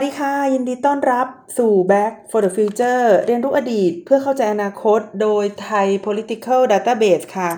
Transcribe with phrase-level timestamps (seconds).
[0.00, 1.26] สวัสดีค่ะ ยินดีต้อนรับ
[1.58, 7.50] สู่ Back for the Future เรียนรู้อดีตเพื่อเข้าใจอนาคต โดย Thai Political Database ค่ะ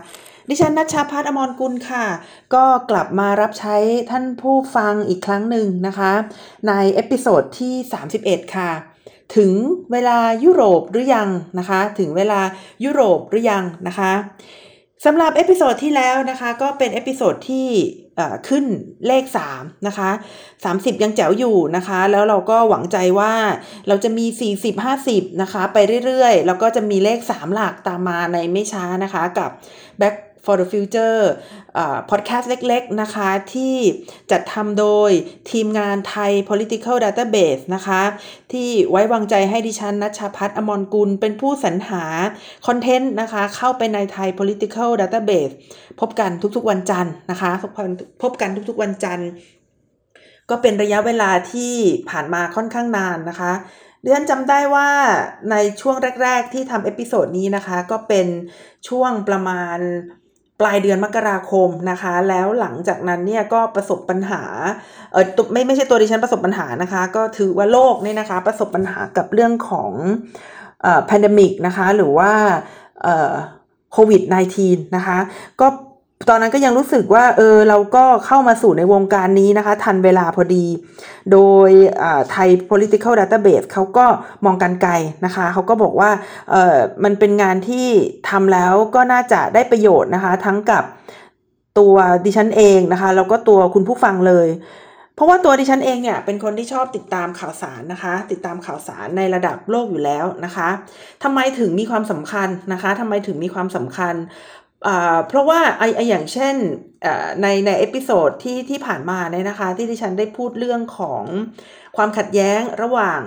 [0.48, 2.04] ดิฉันนัชชาพัฒอมรกุลค่ะ
[2.54, 3.76] ก็กลับมารับใช้
[4.10, 6.12] ท่านผู้ฟังอีกครั้งหนึ่งนะคะ
[6.68, 7.74] ใน episode ที่
[8.14, 8.70] 31 ค่ะ
[9.36, 9.52] ถึง
[9.92, 11.28] เวลายุโรปหรือยัง
[11.58, 12.40] นะคะ ถึงเวลา
[12.84, 14.12] ยุโรปหรือยังนะคะ
[15.04, 17.68] สำหรับ episode ที่แล้วนะคะ ก็เป็น episode ที่
[18.48, 18.64] ขึ้น
[19.06, 20.10] เลข 3 นะคะ
[20.56, 23.32] 30 ยังแจ๋วอยู่นะคะ แล้วเราก็หวังใจว่า
[23.88, 24.26] เราจะมี
[24.56, 29.50] 40 50 นะคะ ไปเรื่อยๆ แล้วก็จะมีเลข 3 หลักตามมาในไม่ช้านะคะกับ
[30.00, 31.20] Back for the Future
[32.10, 33.74] พอดแคสต์เล็ก ๆ นะคะ ที่
[34.30, 35.10] จัดทำโดย
[35.50, 38.02] ทีมงานไทย Political Database นะคะ
[38.52, 42.04] ที่ไว้วางใจให้ดิฉันนัชพัฒนอมรกุล เป็นผู้สรรหา
[42.66, 45.52] คอนเทนต์นะคะ เข้าไปในไทย Political Database
[46.00, 47.50] พบกันทุกๆวันจันทร์นะคะ
[48.22, 49.28] พบกันทุกๆวันจันทร์
[50.50, 51.74] ก็เป็นระยะเวลาที่
[52.10, 53.52] ผ่านมาค่อนข้างนานนะคะ
[54.04, 54.88] ดิฉันจำได้ว่า
[55.50, 58.26] ในช่วงแรก ๆ ที่ทำ episode นี้นะคะ ก็เป็น
[58.88, 59.78] ช่วงประมาณ
[60.62, 64.42] ปลายเดือนมกราคมนะคะ แล้วหลังจากนั้นเนี่ยก็ประสบปัญหา
[65.12, 69.92] เออไม่ไม่ใช่ตัวดิฉันประสบปัญหานะคะ ก็ถือว่าโลกเนี่ยนะคะ ประสบปัญหากับเรื่องของ
[70.82, 72.32] เอ่อ pandemic นะคะ หรือว่า
[73.02, 73.32] เอ่อ
[73.92, 74.22] โควิด
[74.58, 75.18] -19 นะคะ
[75.60, 75.66] ก็
[76.28, 80.66] ตอนนั้นก็ยังรู้สึกว่าเออเราก็เข้ามาสู่ในวงการนี้นะคะ ทันเวลาพอดี
[81.32, 81.70] โดย
[82.30, 84.06] ไทย political database เขาก็
[84.44, 84.92] มองกันไกล
[85.24, 86.10] นะคะเขาก็บอกว่า
[86.50, 87.86] เออมันเป็นงานที่
[88.28, 90.84] ทำแล้วก็น่าจะได้ประโยชน์นะคะ ทั้งกับ
[91.78, 94.48] ตัวดิฉันเองนะคะแล้วก็ตัวคุณผู้ฟังเลย
[95.14, 100.68] เพราะว่าตัวดิฉันเองเนี่ยเป็นคนที่ชอบติดตามข่าวสารนะคะ ติดตามข่าวสารในระดับโลกอยู่แล้วนะคะ
[101.22, 104.14] ทำไมถึงมีความสำคัญนะคะทำไมถึงมีความสำคัญ
[105.28, 106.54] เพราะว่าเอ่ออย่างเช่น
[107.42, 111.24] ในใน episode ที่ที่ผ่านมาเนี่ยนะคะ ที่ดิฉันได้พูดเรื่องของ
[111.96, 113.20] ความขัดแย้งระหว่าง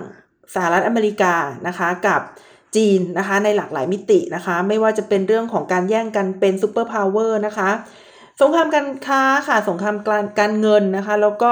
[0.54, 1.36] สหรัฐอเมริกา
[1.68, 2.22] นะคะกับ
[2.76, 7.70] จีนนะคะในหลากหลายมิตินะคะ ไม่ว่าจะเป็นเรื่องของการแย่งกันเป็น superpower นะคะ
[8.42, 11.52] สงครามการค้าค่ะ สงครามการการเงินนะคะ แล้วก็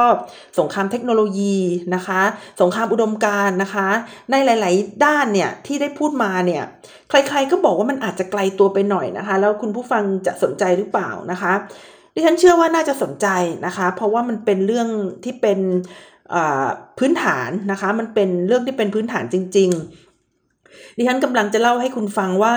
[0.59, 1.57] สงครามเทคโนโลยี
[1.95, 2.21] นะคะ
[2.61, 3.87] สงครามอุดมการนะคะ
[4.31, 6.63] ในหลาย ๆ ด้านเนี่ยที่ได้พูดมาเนี่ย
[7.09, 11.53] ใคร ๆ ก็บอกว่ามันอาจจะไกลตัวไปหน่อยนะคะ แล้วคุณผู้ฟังจะสนใจหรือเปล่านะคะ
[12.13, 13.27] ดิฉันเชื่อว่าน่าจะสนใจ
[13.65, 14.87] นะคะ เพราะว่ามันเป็นเรื่อง
[15.23, 15.59] ที่เป็น
[16.99, 22.55] พื้นฐานนะคะ มันเป็นเรื่องที่เป็นพื้นฐานจริง ๆ ดิฉันกำลังจะเล่าให้คุณฟังว่า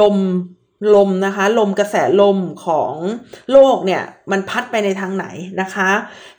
[0.00, 0.16] ลม
[0.94, 2.92] ลมนะคะ ลมกระแสลมของ
[3.52, 5.26] โลกเนี่ย มันพัดไปในทางไหน
[5.60, 5.90] นะคะ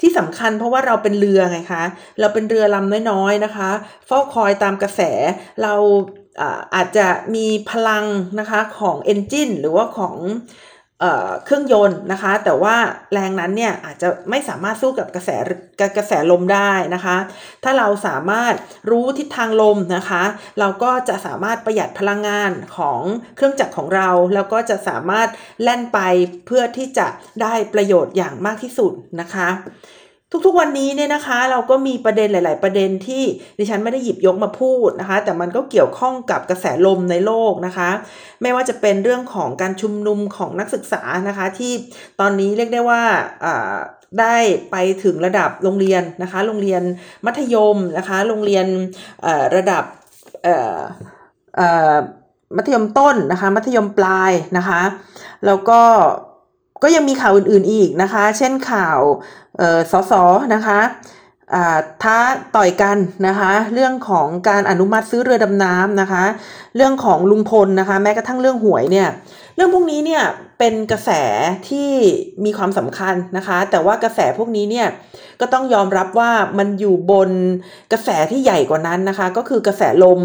[0.01, 1.83] ที่สำคัญเพราะว่าเราเป็นเรือไงคะ
[2.19, 3.69] เราเป็นเรือลำน้อยๆนะคะ
[4.07, 5.01] เฝ้าคอยตามกระแส
[5.61, 5.73] เรา
[6.75, 8.05] อาจจะมีพลัง
[8.39, 10.15] นะคะของเอนจินหรือว่าของ
[11.45, 12.75] เครื่องยนต์นะคะ แต่ว่า
[13.13, 15.29] แรงนั้นเนี่ยอาจจะไม่สามารถสู้กับกระแส
[15.97, 17.17] กระแสลมได้นะคะ
[17.63, 18.53] ถ้าเราสามารถ
[18.89, 20.23] รู้ทิศทางลมนะคะ
[20.59, 23.01] เราก็จะสามารถประหยัดพลังงานของ
[23.35, 25.27] เครื่องจักรของเรา แล้วก็จะสามารถ
[25.63, 25.99] แล่นไป
[26.45, 27.07] เพื่อที่จะ
[27.41, 29.49] ได้ประโยชน์อย่างมากที่สุดนะคะ
[30.45, 33.23] ทุกๆวันนี้เนี่ยนะคะ เราก็มีประเด็นหลาย ๆ ประเด็นที่
[33.57, 37.89] ดิฉันไม่ได้หยิบยกมาพูดนะคะ แต่มันก็เกี่ยวข้องกับกระแสลมในโลกนะคะ
[38.41, 41.71] ไม่ว่าจะเป็นเรื่องของการชุมนุมของนักศึกษานะคะ ที่
[42.19, 43.03] ตอนนี้เรียกได้ว่า
[44.19, 44.37] ได้
[44.71, 46.81] ไปถึงระดับโรงเรียนนะคะ โรงเรียน
[47.25, 48.65] มัธยมนะคะ โรงเรียน
[49.55, 49.83] ระดับ
[52.57, 54.81] มัธยมต้นนะคะ มัธยมปลายนะคะ
[55.45, 55.81] แล้วก็
[56.83, 58.99] ก็ยังมีข่าวอื่นๆอีกนะคะ เช่นข่าว
[59.91, 60.13] สส
[60.53, 60.79] นะคะ
[62.03, 62.17] ท้า
[62.55, 66.23] ต่อยกันนะคะ เรื่องของการอนุมัติซื้อเรือดำน้ำนะคะ
[66.75, 69.09] เรื่องของลุงพลนะคะ แม้กระทั่งเรื่องหวยเนี่ย
[69.55, 70.23] เรื่องพวกนี้เนี่ย
[70.59, 71.09] เป็นกระแส
[71.69, 71.91] ที่
[72.45, 74.87] มีความสำคัญนะคะ แต่ว่ากระแสพวกนี้เนี่ย
[75.41, 77.29] ก็ต้องยอมรับว่ามันอยู่บน
[77.91, 80.21] กระแสที่ใหญ่กว่านั้นนะคะ ก็คือกระแสลม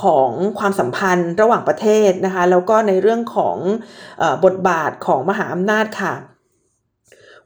[0.00, 3.56] ของความสัมพันธ์ระหว่างประเทศนะคะ แล้วก็ในเรื่องของ
[4.22, 6.14] อบทบาทของมหาอำนาจค่ะ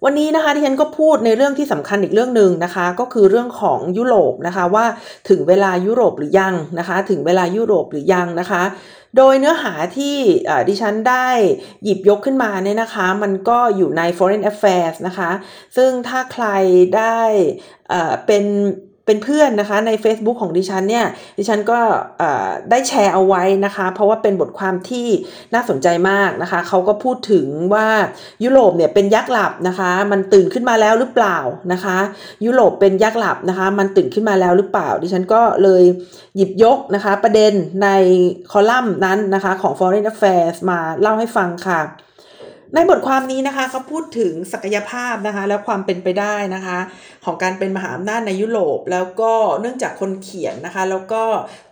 [0.05, 4.87] วันนี้นะคะที่ฉันก็พูดในเรื่องที่สำคัญอีกเรื่องหนึ่งนะคะ ก็คือเรื่องของยุโรปนะคะว่า
[5.29, 8.63] ถึงเวลายุโรปหรือยังนะคะ ถึงเวลายุโรปหรือยังนะคะ
[9.17, 10.17] โดยเนื้อหาที่
[10.69, 11.29] ดิฉันได้
[11.85, 15.31] หยิบยกขึ้นมาเนี่ยนะคะ มันก็อยู่ใน Foreign Affairs นะคะ
[15.77, 16.47] ซึ่งถ้าใคร
[16.97, 17.21] ได้
[18.27, 18.45] เป็น
[19.09, 21.07] เป็นเพื่อนนะคะใน Facebook ของดิฉันเนี่ย
[21.39, 21.81] ดิฉันก็
[22.71, 25.07] ได้แชร์เอาไว้นะคะ เพราะว่าเป็นบทความที่
[25.55, 27.87] น่าสนใจมากนะคะเขาก็พูดถึงว่า
[28.45, 31.39] ยุโรปเนี่ยเป็นยักษ์หลับนะคะ มันตื่นขึ้นมาแล้วหรือเปล่า
[31.73, 31.99] นะคะ
[32.45, 35.85] ยุโรปเป็นยักษ์หลับนะคะ มันตื่นขึ้นมาแล้วหรือเปล่า ดิฉันก็เลย
[36.37, 37.53] หยิบยกนะคะ ประเด็น
[37.83, 37.89] ใน
[38.51, 41.81] คอลัมน์นั้นนะคะของ Foreign Affairs มาเล่าให้ฟังค่ะ
[42.75, 46.79] ในบทความนี้นะคะเขาพูดถึงศักยภาพนะคะและความเป็นไปได้นะคะ
[47.25, 51.23] ของการเป็นมหาอำนาจในยุโรป แล้วก็เนื่องจากคนเขียนนะคะ แล้วก็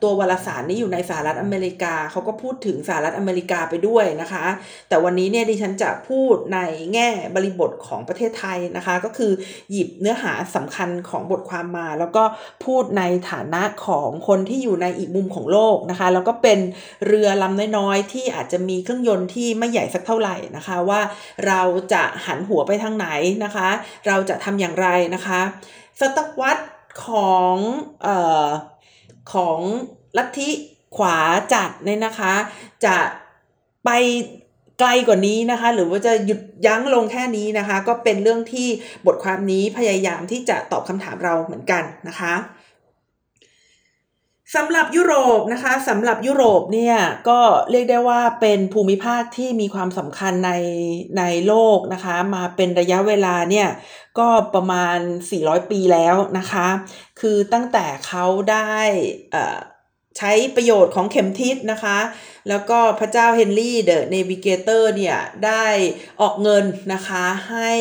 [0.02, 4.44] ตัววารสารนี้อยู่ในสหรัฐอเมริกาเขาก็พูดถึงสหรัฐอเมริกาไปด้วยนะคะ
[4.88, 6.58] แต่วันนี้เนี่ยดิฉันจะพูดใน
[6.92, 9.32] แง่บริบทของประเทศไทยนะคะ ก็คือ
[9.70, 12.24] หยิบเนื้อหาสำคัญของบทความมา แล้วก็
[12.64, 16.58] พูดในฐานะของคนที่อยู่ในอีกมุมของโลกนะคะ แล้วก็เป็น
[17.06, 21.00] เรือลำน้อยๆที่อาจจะมีเครื่องยนต์ที่ไม่ใหญ่สักเท่าไหร่นะคะว่า
[21.46, 21.62] เรา
[21.92, 23.08] จะหันหัวไปทางไหน
[23.44, 23.68] นะคะ
[24.06, 25.40] เราจะทำอย่างไรนะคะ
[26.00, 26.64] ศตวรรษ
[27.06, 27.54] ของ
[28.02, 28.46] เอ่อ
[29.32, 29.60] ของ
[30.16, 30.50] ลัทธิ
[30.96, 31.18] ขวา
[31.54, 32.34] จัดเนี่ยนะคะ
[32.84, 32.96] จะ
[33.84, 33.90] ไป
[34.80, 38.68] ไกลกว่านี้นะคะ หรือว่าจะหยุดยั้งลงแค่นี้นะคะ ก็เป็นเรื่องที่
[39.06, 42.34] บทความนี้พยายามที่จะตอบคำถามเราเหมือนกันนะคะ
[44.54, 46.96] สำหรับยุโรปนะคะสำหรับยุโรปเนี่ย
[47.28, 47.40] ก็
[47.70, 50.52] เรียกได้ว่าเป็นภูมิภาคที่มีความสำคัญใน
[51.18, 53.68] ในโลกนะคะ มาเป็นระยะเวลาเนี่ย
[54.18, 54.98] ก็ประมาณ
[55.34, 56.68] 400 ปีแล้วนะคะ
[57.20, 58.76] คือตั้งแต่เขาได้
[60.18, 61.98] ใช้ประโยชน์ของเข็มทิศนะคะ
[62.48, 65.66] แล้วก็พระเจ้า Henry the Navigator เนี่ยได้
[66.20, 67.72] ออกเงินนะคะให้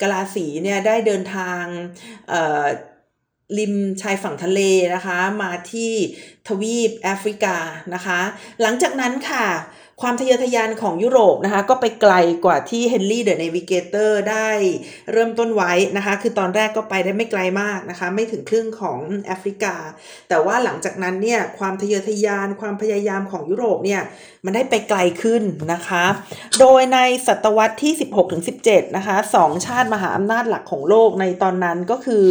[0.00, 1.64] กลาสีเนี่ยได้เดินทาง
[3.58, 4.60] ริมชายฝั่งทะเล
[4.94, 5.92] นะคะ มาที่
[6.48, 7.56] ทวีปแอฟริกา
[7.94, 8.20] นะคะ
[8.60, 9.46] หลังจากนั้นค่ะ
[10.02, 12.14] ความทะเยอทะยานของยุโรปนะคะก็ไปไกล
[12.44, 14.50] กว่าที่ Henry the Navigator ได้
[15.12, 19.74] เริ่มต้นไว้นะคะ คือตอนแรกก็ไปได้ไม่ไกลมากนะคะ ไม่ถึงครึ่งของแอฟริกา
[20.28, 24.02] แต่ว่าหลังจากนั้นเนี่ยความทะเยอทะยานความพยายามของยุโรปเนี่ย
[24.44, 25.42] มันได้ไปไกลขึ้น
[25.72, 26.04] นะคะ
[26.60, 27.92] โดยในศตวรรษที่
[28.44, 32.26] 16-17 นะคะสองชาติมหาอำนาจหลักของโลกในตอนนั้นก็คือ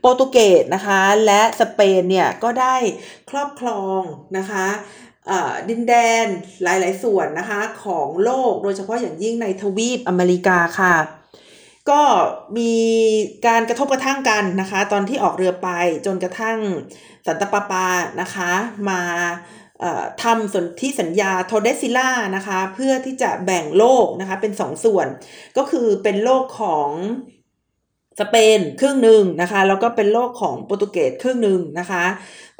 [0.00, 2.76] โปรตุเกสนะคะและสเปนเนี่ยก็ได้
[3.30, 4.02] ครอบครอง
[4.38, 4.66] นะคะ
[5.68, 5.94] ดินแด
[6.24, 6.26] น
[6.62, 10.96] หลาย ๆ ส่วนนะคะของโลกโดยเฉพาะอย่างยิ่งในทวีปอเมริกาค่ะ
[11.90, 12.02] ก็
[12.58, 12.74] มี
[13.46, 15.68] การกระทบกระทั่งกันนะคะ ตอนที่ออกเรือไป
[16.06, 16.58] จนกระทั่ง
[17.26, 17.88] สันตปาปา
[18.20, 18.50] นะคะ
[18.88, 19.00] มา
[20.22, 25.06] ทำสนธิสัญญาโทเดซิล่านะคะ เพื่อที่จะแบ่งโลกนะคะเป็นสองส่วน
[25.56, 26.90] ก็คือเป็นโลกของ
[28.20, 32.04] สเปนครึ่งหนึ่งนะคะแล้วก็เป็นโลกของโปรตุเกสครึ่งหนึ่งนะคะ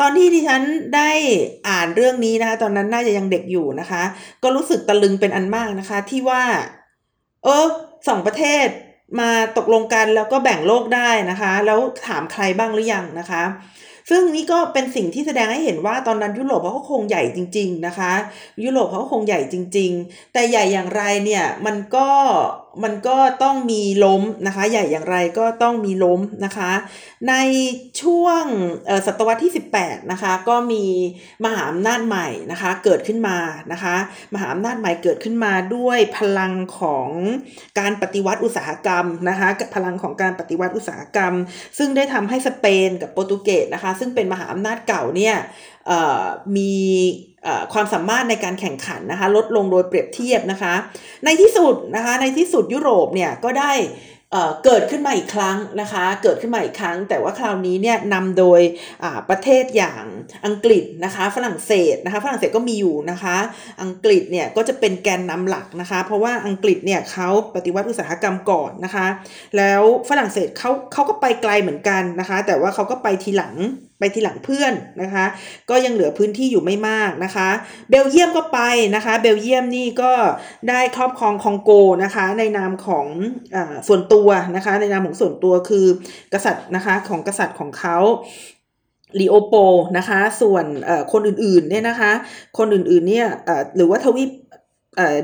[0.00, 0.62] ตอนที่ที่ฉัน
[0.96, 1.10] ได้
[1.68, 4.02] อ่านเรื่องนี้นะคะ ตอนนั้นน่าจะยังเด็กอยู่นะคะ
[4.42, 6.42] ก็รู้สึกตะลึงเป็นอันมากนะคะ ที่ว่า
[7.44, 7.66] เออ
[8.08, 8.66] สองประเทศ
[9.20, 13.42] มาตกลงกันแล้วก็แบ่งโลกได้นะคะ แล้วถามใครบ้างหรือยังนะคะ
[14.10, 18.12] ซึ่งนี่ก็เป็นสิ่งที่แสดงให้เห็นว่าตอนนั้นยุโรปเขาคงใหญ่จริง ๆนะคะ
[18.64, 22.08] ยุโรปเขาคงใหญ่จริง ๆ แต่ใหญ่อย่างไรเนี่ยมันก็
[22.84, 26.72] มันก็ต้องมีล้มนะคะ ใหญ่อย่างไรก็ต้องมีล้มนะคะ
[27.28, 27.34] ใน
[28.02, 28.44] ช่วง
[29.06, 30.84] ศตวรรษที่ 18 นะคะ ก็มี
[31.44, 33.38] มหาอำนาจใหม่นะคะเกิดขึ้นมา
[33.72, 33.96] นะคะ
[34.34, 37.08] มหาอำนาจใหม่เกิดขึ้นมาด้วยพลังของ
[37.78, 41.34] การปฏิวัติอุตสาหกรรมนะคะพลังของการปฏิวัติอุตสาหกรรม
[41.78, 45.36] ซึ่งได้ทำให้สเปนกับโปรตุเกสนะคะ ซึ่งเป็นมหาอำนาจเก่าเนี่ย
[46.56, 46.74] มี
[47.72, 50.74] ความสามารถในการแข่งขันนะคะลดลงโดยเปรียบเทียบนะคะ
[51.24, 53.72] ในที่สุดนะคะในที่สุดยุโรปเนี่ยก็ได้
[54.64, 58.60] เกิดขึ้นมาอีกครั้งนะคะ เกิดขึ้นมาอีกครั้ง แต่ว่าคราวนี้เนี่ยนำโดย
[59.30, 60.04] ประเทศอย่าง
[60.46, 63.36] อังกฤษนะคะ ฝรั่งเศสนะคะฝรั่งเศสก็มีอยู่นะคะ
[63.82, 69.06] อังกฤษเนี่ยก็จะเป็นแกนนำหลักนะคะ เพราะว่าอังกฤษเนี่ยเขาปฏิวัติอุตสาหกรรมก่อนนะคะ
[69.56, 73.56] แล้วฝรั่งเศสเขาเขาก็ไปไกลเหมือนกันนะคะ แต่ว่าเขาก็ไปทีหลัง
[74.00, 75.24] ไปทีหลังเพื่อนนะคะ
[75.70, 77.48] ก็ยังเหลือพื้นที่อยู่ไม่มากนะคะ
[77.90, 78.60] เบลเยียมก็ไป
[78.94, 80.12] นะคะ เบลเยียมนี่ก็
[80.68, 81.70] ได้ครอบครองคองโก
[82.04, 83.06] นะคะ ในนามของ
[83.54, 83.56] อ
[83.88, 84.17] ส่วนตัว
[84.56, 85.86] นะคะในนามของส่วนตัวคือ
[86.32, 87.98] กษัตริย์นะคะของกษัตริย์ของเขา
[89.18, 89.54] เลโอโปลด์
[89.98, 90.64] นะคะส่วน
[91.12, 92.12] คนอื่นๆเนี่ยนะคะ
[92.58, 93.26] คนอื่นๆเนี่ย
[93.76, 94.30] หรือว่าทวีป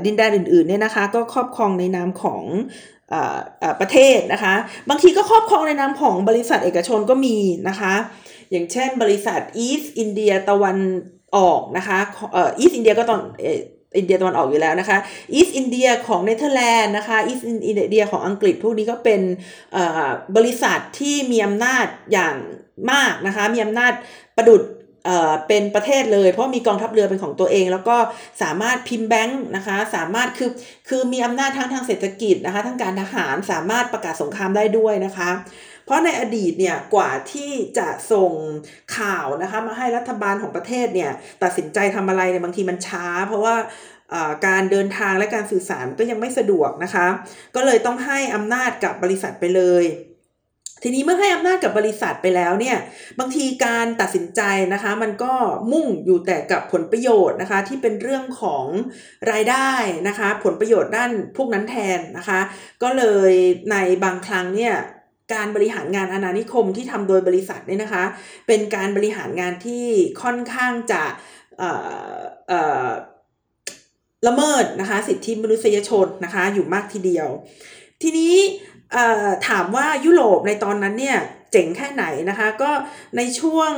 [0.05, 2.43] ดินแดนอื่นๆเนี่ยนะคะก็ครอบครองในนามของ
[3.79, 4.55] ประเทศนะคะ
[4.89, 7.37] บางทีก็ครอบครองในนามของบริษัทเอกชนก็มี
[7.69, 7.93] นะคะ
[8.51, 10.77] อย่างเช่นบริษัท East India ตะวัน
[11.35, 11.97] ออกนะคะ
[12.33, 13.21] เอ่อ East India ก็ตอน
[13.97, 14.97] อินเดียตะวันออกอยู่แล้วนะคะ
[15.33, 19.21] East India ของเนเธอร์แลนด์นะคะ East India ของอังกฤษพวกนี้ก็เป็น
[20.35, 22.35] บริษัทที่มีอำนาจอย่าง
[22.91, 23.93] มากนะคะ มีอำนาจ
[24.37, 24.61] ประดุด
[25.47, 27.97] เป็นประเทศเลยเพราะมีกองทัพเรือเป็นของตัวเอง แล้วก็
[28.41, 30.51] สามารถพิมพ์แบงค์นะคะสามารถคือ
[30.89, 35.29] คือมีอำนาจทั้งทางเศรษฐกิจนะคะทั้งการทหารสามารถประกาศสงครามได้ด้วยนะคะ
[35.85, 38.31] เพราะในอดีตเนี่ยกว่าที่จะส่ง
[38.97, 41.11] ข่าวนะคะมาให้รัฐบาลของประเทศเนี่ย
[41.43, 43.55] ตัดสินใจทำอะไรเนี่ยบางทีมันช้า เพราะว่า
[44.47, 47.07] การเดินทางและการสื่อสารก็ยังไม่สะดวกนะคะ
[47.55, 49.85] ก็เลยต้องให้อำนาจกับบริษัทไปเลย
[50.83, 52.77] ทีนี้เมื่อให้อำนาจกับบริษัทไปแล้วเนี่ย
[53.19, 54.41] บางทีการตัดสินใจ
[54.73, 55.33] นะคะ มันก็
[55.71, 58.65] มุ่งอยู่แต่กับผลประโยชน์นะคะ ที่เป็นเรื่องของ
[59.31, 59.71] รายได้
[60.07, 62.39] นะคะ ผลประโยชน์ด้านพวกนั้นแทนนะคะ
[62.83, 63.31] ก็เลย
[63.71, 64.75] ในบางครั้งเนี่ย
[65.33, 68.03] การบริหารงานอาณานิคมที่ทำโดยบริษัทเนี่ยนะคะ
[68.47, 69.85] เป็นการบริหารงานที่
[70.21, 71.03] ค่อนข้างจะ
[74.27, 77.27] ละเมิดนะคะสิทธิมนุษยชนนะคะอยู่มากทีเดียว
[78.01, 78.35] ทีนี้
[79.47, 81.17] ถามว่ายุโรปในตอนนั้นเนี่ย
[81.51, 82.71] เจ๋งแค่ไหนนะคะก็
[83.17, 83.71] ในช่วง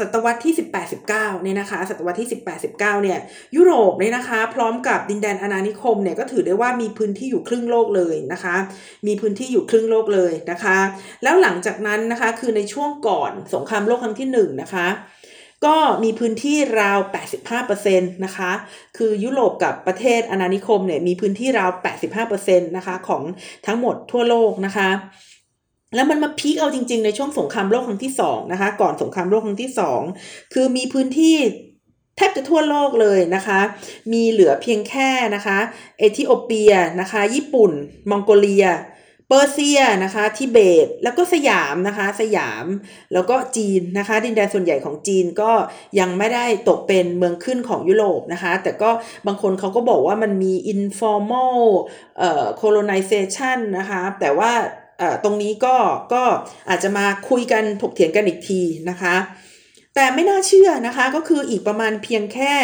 [0.00, 0.54] ศตวรรษที่
[0.98, 2.28] 18-19เนี่ยนะคะ ศตวรรษที่
[2.64, 3.18] 18-19เนี่ย
[3.56, 8.56] ยุโรปเนี่ยนะคะ พร้อมกับดินแดนอาณานิคมเนี่ยก็ถือได้ว่ามีพื้นที่อยู่ครึ่งโลกเลยนะคะ
[9.06, 10.78] มีพื้นที่อยู่ครึ่งโลกเลยนะคะ
[11.22, 14.88] แล้วหลังจากนั้นนะคะ คือในช่วงก่อนสงครามโลกครั้งที่1นนะคะ
[15.66, 16.98] ก็มีพื้นที่ราว
[17.62, 18.50] 85%นะคะ
[18.96, 21.70] คือยุโรปกับประเทศอาณานิคมเนี่ยมีพื้นที่ราว
[22.18, 23.22] 85%นะคะของ
[23.66, 24.88] ทั้งหมดทั่วโลกนะคะ
[25.94, 29.70] แล้วมันมาพีคเอาจริง ๆ ในช่วงสงครามโลกครั้งที่2นะคะ ก่อนสงครามโลกครั้งที่
[30.12, 31.36] 2คือมีพื้นที่
[32.16, 33.60] แทบจะทั่วโลกเลยนะคะ
[34.12, 35.58] มีเหลือเพียงแค่นะคะ
[35.98, 37.72] เอธิโอเปียนะคะ ญี่ปุ่น
[38.10, 38.68] มองโกเลีย
[39.28, 42.66] เปอร์เซียนะคะ ทิเบต แล้วก็สยามนะคะ สยาม
[43.12, 45.52] แล้วก็จีนนะคะ ดินแดนส่วนใหญ่ของจีนก็
[45.98, 48.90] ยังไม่ได้ตกเป็นเมืองขึ้นของยุโรปนะคะ แต่ก็
[49.26, 51.58] บางคนเขาก็บอกว่ามันมี informal
[52.18, 54.52] เอ่อ colonization นะคะ แต่ว่า
[55.24, 55.76] ตรงนี้ก็
[56.12, 56.22] ก็
[56.68, 59.16] อาจจะมาคุยกันถกเถียงกันอีกทีนะคะ
[59.94, 62.54] แต่ไม่น่าเชื่อนะคะก็คืออีกประมาณเพียงแค่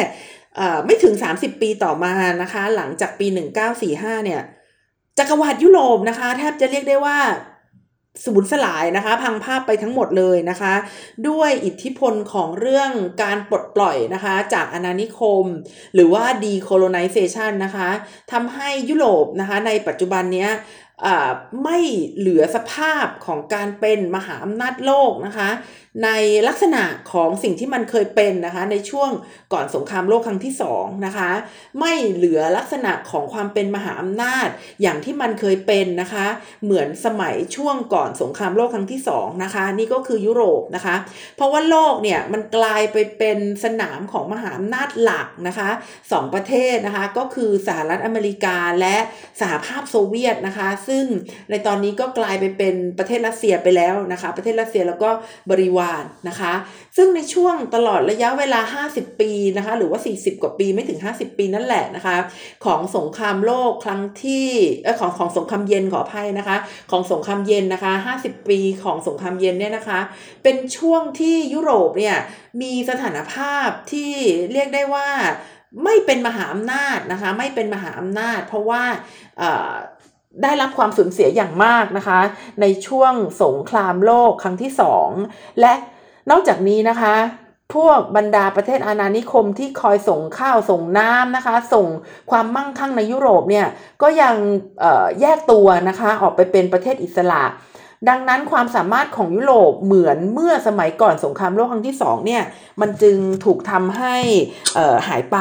[0.85, 3.27] ไม่ถึง 30 ปีต่อมานะคะ หลังจากปี
[3.77, 4.41] 1945 เนี่ย
[5.19, 7.19] จักรวรรดิยุโรปนะคะแทบจะเรียกได้ว่า
[8.25, 10.75] สูญสลายนะคะ พังภาพไปทั้งหมดเลยนะคะ
[11.29, 12.91] ด้วยอิทธิพลของเรื่อง
[13.23, 15.45] การปลดปล่อยนะคะ จากอาณานิคม
[15.95, 17.89] หรือว่า decolonization นะคะ
[18.33, 20.51] ทำให้ยุโรปนะคะ ในปัจจุบันเนี้ย
[21.62, 21.78] ไม่
[22.17, 25.50] เหลือสภาพของการเป็นมหาอำนาจโลกนะคะ
[26.04, 26.09] ใน
[26.49, 29.11] ลักษณะของสิ่งที่มันเคยเป็นนะคะในช่วง
[29.52, 31.30] ก่อนสงครามโลกครั้งที่2นะคะ
[31.80, 34.49] ไม่เหลือลักษณะของความเป็นมหาอำนาจ
[34.83, 36.26] อย่างที่มันเคยเป็นนะคะ
[36.64, 40.97] เหมือนสมัยช่วงก่อนสงครามโลกครั้งที่2นะคะนี่ก็คือยุโรปนะคะ
[41.37, 45.71] เพราะว่าโลกเนี่ยมันกลายไปเป็นสนามของมหาอำนาจหลักนะคะ
[46.12, 48.97] สองประเทศนะคะก็คือสหรัฐอเมริกาและ
[49.40, 51.04] สหภาพโซเวียตนะคะซึ่ง
[51.50, 55.11] ในตอนนี้ก็กลายไปเป็นประเทศรัสเซียไปแล้วนะคะประเทศรัสเซียแล้วก็
[55.50, 56.53] บริวารนะคะ
[56.97, 62.17] ซึ่งในช่วงตลอดระยะเวลา 50 ปีนะคะ หรือว่า 40 กว่าปีไม่ถึง 50 ปีนั่นแหละนะคะ
[62.65, 64.49] ของสงครามโลกครั้งที่
[64.85, 66.57] เออของของสงครามเย็นขออภัยนะคะ
[66.91, 67.93] ของสงครามเย็นนะคะ
[68.23, 70.01] 50 ปีของสงครามเย็นเนี่ยนะคะ
[70.43, 72.17] เป็นช่วงที่ยุโรปเนี่ย
[72.63, 74.13] มีสถานภาพที่
[74.53, 75.09] เรียกได้ว่า
[75.85, 78.83] ไม่เป็นมหาอำนาจนะคะ ไม่เป็นมหาอำนาจ เพราะว่า
[80.43, 82.21] ได้รับความสูญเสียอย่างมากนะคะ
[82.61, 85.09] ในช่วงสงครามโลกครั้งที่สอง
[85.61, 85.75] และ
[86.31, 87.15] นอกจากนี้นะคะ
[87.75, 91.87] พวกบรรดาประเทศอาณานิคมที่คอยส่งข้าวส่งน้ำนะคะ ส่ง
[92.31, 93.67] ความมั่งคั่งในยุโรปเนี่ย
[94.03, 94.35] ก็ยัง
[95.21, 97.43] แยกตัวนะคะออกไปเป็นประเทศอิสระ
[98.09, 102.43] ดังนั้นความสามารถของยุโรปเหมือนเมื่อสมัยก่อนสงครามโลกครั้งที่สองเนี่ย
[102.81, 104.17] มันจึงถูกทำให้
[105.09, 105.38] หายไป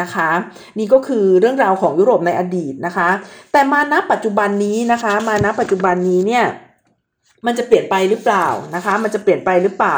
[0.00, 0.30] นะคะ
[0.78, 3.08] นี่ก็คือเรื่องราวของยุโรปในอดีตนะคะ
[3.52, 6.44] แต่มาณปัจจุบันนี้นะคะ มาณปัจจุบันนี้เนี่ย
[7.46, 9.96] มันจะเปลี่ยนไปหรือเปล่านะคะ มันจะเปลี่ยนไปหรือเปล่า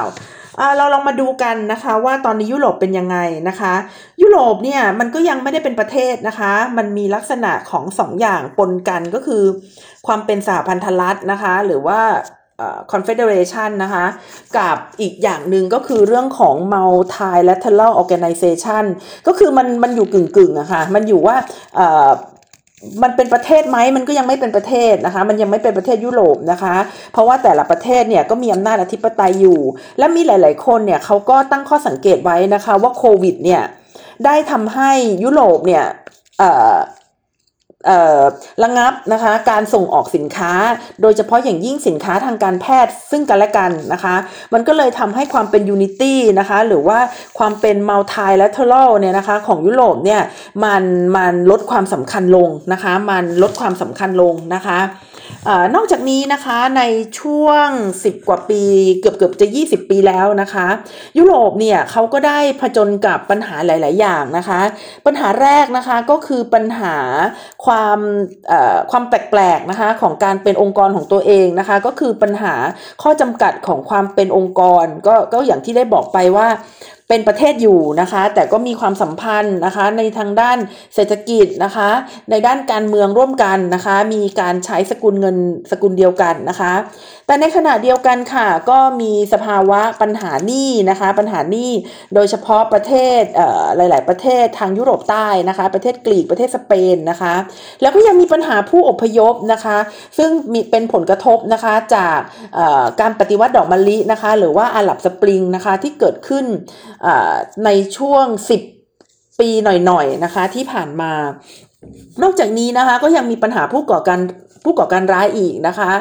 [0.78, 3.16] เราลองมาดูกันนะคะว่าตอนนี้ยุโรปเป็นยังไง
[3.49, 3.75] นะคะ
[4.23, 9.44] ยุโรปเนี่ยมันก็ยังไม่ได้เป็นประเทศนะคะ มันมีลักษณะของสองอย่างปนกันก็คือ
[10.06, 12.00] ความเป็นสหพันธรัฐนะคะ หรือว่า
[12.92, 14.06] confederation นะคะ
[14.59, 18.85] กับอีกอย่างหนึ่งก็คือเรื่องของ multilateral organization
[19.26, 21.37] ก็คือมันมันอยู่กึ่งๆอะคะ่ะมันอยู่ว่า
[23.03, 26.75] มันเป็นประเทศไหมมันก็ยังไม่เป็นประเทศนะคะ มันยังไม่เป็นประเทศยุโรปนะคะ
[27.12, 29.61] เพราะว่าแต่ละประเทศเนี่ยก็มีอำนาจอธิปไตยอยู่
[29.99, 33.62] และมีหลาย ๆ คนเนี่ยเขาก็ตั้งข้อสังเกตไว้นะคะว่าโควิดเนี่ย
[34.25, 34.93] ได้ทำให้
[35.25, 35.85] ยุโรปเนี่ย
[38.62, 40.53] ระงับนะคะการส่งออกสินค้า
[41.03, 44.15] โดยเฉพาะอย่างยิ่งสินค้าทางการแพทย์ซึ่งกันและกันนะคะ
[44.55, 46.99] มันก็เลยทำให้ความเป็น unity นะคะหรือว่า
[47.39, 50.23] ความเป็น multilateral เนี่ยนะคะของยุโรปเนี่ย
[50.65, 50.83] มัน
[51.17, 54.79] มันลดความสำคัญลงนะคะ มันลดความสำคัญลงนะคะ
[55.75, 56.83] นอกจากนี้นะคะใน
[57.21, 58.62] ช่วง 10 กว่าปี
[59.01, 60.67] เกือบเกือบจะ 20 ปีแล้วนะคะ
[61.19, 64.61] ยุโรปเนี่ยเขาก็ได้ผจญกับปัญหาหลาย ๆ อย่างนะคะ
[65.07, 66.97] ปัญหาแรกนะคะก็คือปัญหา
[67.65, 67.99] ความ
[68.91, 72.55] ความแปลก ๆ นะคะของการเป็นองค์กรของตัวเองนะคะ ก็คือปัญหา
[73.03, 76.49] ข้อจำกัดของความเป็นองค์กรก็ก็อย่างที่ได้บอกไปว่า
[77.14, 80.59] เป็นประเทศอยู่นะคะ แต่ก็มีความสัมพันธ์นะคะในทางด้าน
[80.95, 81.90] เศรษฐกิจนะคะ
[82.31, 85.37] ในด้านการเมืองร่วมกันนะคะ มีการใช้สกุลเงิน
[85.71, 86.73] สกุลเดียวกันนะคะ
[87.33, 91.71] แต่ในขณะเดียวกันค่ะ ก็มีสภาวะปัญหาหนี้นะคะ ปัญหาหนี้
[92.15, 93.21] โดยเฉพาะประเทศ
[93.77, 97.35] หลาย ๆ ประเทศทางยุโรปใต้นะคะ ประเทศกรีกประเทศสเปนนะคะ
[97.83, 99.79] แล้วก็ยังมีปัญหาผู้อพยพนะคะ
[100.19, 102.19] ซึ่งมีเป็นผลกระทบนะคะจาก
[103.01, 106.45] การปฏิวัติดอกมะลินะคะ หรือว่าอาหรับสปริงนะคะที่เกิดขึ้น
[107.65, 108.27] ในช่วง
[108.83, 111.12] 10 ปีหน่อย ๆ นะคะที่ผ่านมา
[112.23, 114.21] นอกจากนี้นะคะก็ยังมีปัญหาผู้ก่อการ
[114.64, 115.92] ผู้ก่อการร้ายอีกนะคะ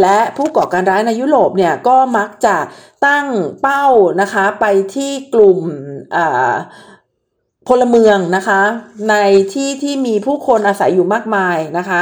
[0.00, 2.56] และผู้ก่อการร้ายในยุโรปเนี่ยก็มักจะ
[3.06, 3.26] ตั้ง
[3.60, 3.86] เป้า
[4.20, 5.58] นะคะไปที่กลุ่ม
[7.68, 8.60] พลเมืองนะคะ
[9.10, 9.14] ใน
[9.54, 12.00] ที่ที่มีผู้คนอาศัยอยู่มากมายนะคะ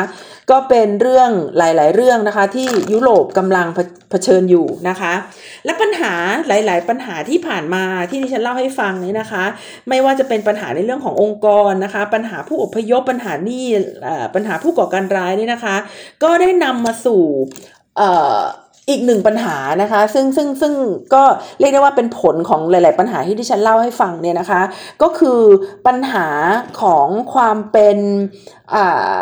[0.50, 3.66] ก็เป็นเรื่องหลาย ๆ เรื่องนะคะที่ยุโรปกำลัง
[4.14, 5.12] ผชิญอยู่นะคะ
[5.64, 6.12] และปัญหา
[6.48, 9.44] หลาย ๆ ปัญหาที่ผ่านมาที่ดิฉันเล่าให้ฟังนี้นะคะ
[9.88, 13.66] ไม่ว่าจะเป็นปัญหาในเรื่องขององค์กรนะคะ ปัญหาผู้อพยพปัญหานี่
[14.34, 15.76] ปัญหาผู้ก่อการร้ายนี่นะคะ
[16.22, 17.22] ก็ได้นำมาสู่
[18.90, 20.74] อีกหนึ่งปัญหานะคะ ซึ่งซึ่งซึ่ง
[21.14, 21.22] ก็
[21.60, 24.62] เรียกได้ว่าเป็นผลของหลาย ๆ ปัญหาที่ที่ฉันเล่าให้ฟังเนี่ยนะคะ
[25.02, 25.40] ก็คือ
[25.86, 26.26] ปัญหา
[26.82, 27.98] ของความเป็น
[28.74, 29.18] อ่า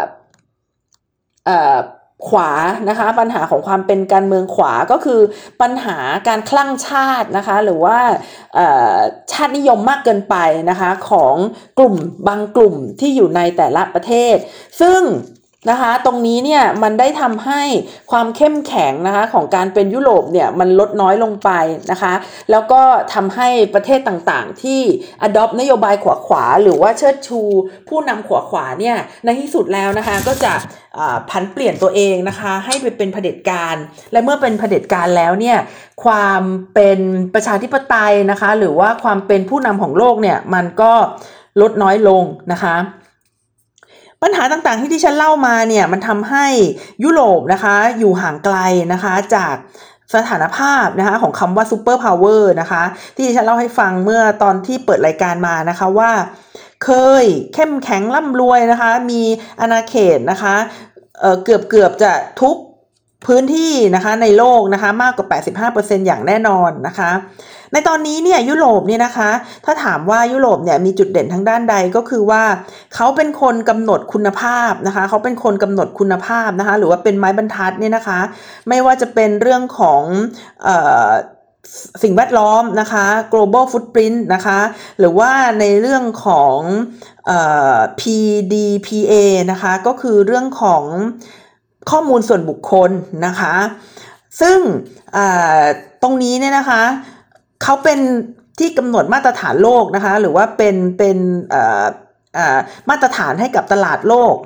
[1.48, 1.78] อ่า
[2.28, 2.50] ขวา
[2.88, 5.20] นะคะปัญหาของความเป็นการเมืองขวาก็คือ
[5.62, 5.98] ปัญหา
[6.28, 7.98] การคลั่งชาตินะคะหรือว่า
[9.32, 10.36] ชาตินิยมมากเกินไป
[10.70, 11.34] นะคะของ
[11.78, 11.94] กลุ่ม
[12.28, 14.36] บางกลุ่มที่อยู่ในแต่ละประเทศ
[14.80, 15.00] ซึ่ง
[15.70, 17.62] นะคะ ตรงนี้เนี่ยมันได้ทำให้
[18.10, 21.50] ความเข้มแข็งนะคะของการเป็นยุโรปเนี่ยมันลดน้อยลงไป
[21.90, 22.12] นะคะ
[22.50, 22.82] แล้วก็
[23.14, 24.80] ทำให้ประเทศต่างๆ ที่
[25.26, 27.40] adopt นโยบายขวาขวาหรือว่าเชิดชู
[27.88, 30.52] ผู้นำขวาขวาเนี่ยในที่สุดแล้วนะคะก็จะ
[31.30, 33.76] ผันเปลี่ยนตัวเองนะคะให้ไปเป็นเผด็จการ
[34.12, 35.58] และเมื่อเป็นเผด็จการแล้วเนี่ย
[36.04, 36.42] ความ
[36.74, 36.98] เป็น
[37.34, 40.92] ประชาธิปไตยนะคะ หรือว่าความเป็นผู้นำของโลกเนี่ยมันก็
[41.60, 42.76] ลดน้อยลงนะคะ
[44.22, 46.46] ปัญหาต่างๆที่ที่ฉันเล่ามาเนี่ยมันทำให้
[47.04, 48.56] ยุโรปนะคะอยู่ห่างไกล
[48.92, 49.54] นะคะจาก
[50.14, 52.82] สถานภาพนะคะของคำว่า superpower นะคะ
[53.16, 56.12] ที่ดิฉันเล่าให้ฟังเมื่อตอนที่เปิดรายการมานะคะว่า
[56.84, 56.90] เค
[57.22, 59.22] ยเข้มแข็งร่ำรวยนะคะ มี
[59.60, 60.54] อาณาเขตนะคะ
[61.20, 62.56] เกือบเกือบจะทุก
[63.26, 65.26] พื้นที่นะคะในโลกนะคะมากกว่า
[65.72, 67.10] 85%อย่างแน่นอนนะคะ
[67.72, 69.30] ในตอนนี้เนี่ยยุโรปเนี่ยนะคะ
[69.64, 72.42] ถ้าถามว่ายุโรปเนี่ยมีจุดเด่นทางด้านใดก็คือว่า
[72.94, 78.20] เขาเป็นคนกำหนดคุณภาพนะคะ เขาเป็นคนกำหนดคุณภาพนะคะ หรือว่าเป็นไม้บรรทัดเนี่ยนะคะ
[78.68, 80.02] ไม่ว่าจะเป็นเรื่องของ
[80.66, 80.68] อ
[82.02, 84.58] สิ่งแวดล้อมนะคะ global footprint นะคะ
[84.98, 85.30] หรือว่า
[85.60, 86.58] ในเรื่องของ
[88.00, 89.14] PDPA
[89.50, 90.84] นะคะ ก็คือเรื่องของ
[91.90, 92.90] ข้อมูลส่วนบุคคล
[93.26, 93.54] นะคะ
[94.40, 94.58] ซึ่ง
[96.02, 96.82] ตรงนี้เนี่ยนะคะ
[97.62, 97.98] เขาเป็น
[98.58, 101.18] ที่กำหนดมาตรฐานโลกนะคะ หรือว่าเป็นเป็น
[102.90, 104.36] มาตรฐานให้กับตลาดโลก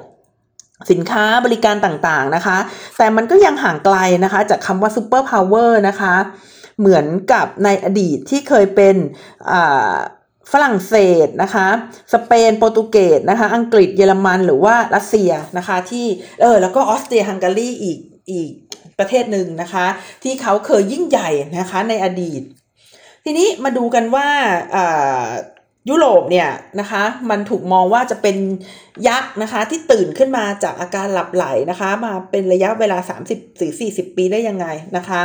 [0.90, 2.58] สินค้าบริการต่างๆนะคะ
[2.96, 6.14] แต่มันก็ยังห่างไกลนะคะจากคำว่า superpower นะคะ
[6.80, 8.96] เหมือนกับในอดีตที่เคยเป็น
[10.52, 10.94] ฝรั่งเศ
[11.26, 11.68] สนะคะ
[12.12, 16.06] สเปน โปรตุเกสนะคะ อังกฤษ เยอรมัน หรือว่ารัสเซียนะคะ ที่
[16.40, 17.98] เออ แล้วก็ออสเตรียฮังการีอีก
[18.30, 18.50] อีก
[18.98, 19.86] ประเทศหนึ่งนะคะ
[20.22, 22.42] ที่เขาเคยยิ่งใหญ่นะคะในอดีต
[23.24, 24.28] ทีนี้มาดูกันว่า
[25.90, 28.36] ยุโรปเนี่ยนะคะ มันถูกมองว่าจะเป็น
[29.08, 32.98] ยักษ์นะคะ ที่ตื่นขึ้นมาจากอาการหลับไหลนะคะ มาเป็นระยะเวลา
[33.58, 35.22] 30-40 ปีได้ยังไงนะคะ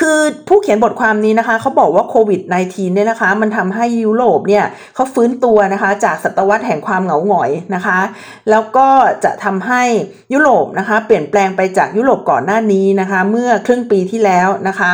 [0.00, 7.98] คือผู้เขียนบทความนี้นะคะเขาบอกว่าโควิด -19 เนี่ยนะคะ มันทำให้ยุโรปเนี่ยเขาฟื้นตัวนะคะ จากศตวรรษแห่งความเหงาหงอยนะคะ
[8.50, 8.88] แล้วก็
[9.24, 9.82] จะทำให้
[10.32, 14.92] ยุโรปนะคะ เปลี่ยนแปลงไปจากยุโรปก่อนหน้านี้นะคะ เมื่อครึ่งปีที่แล้วนะคะ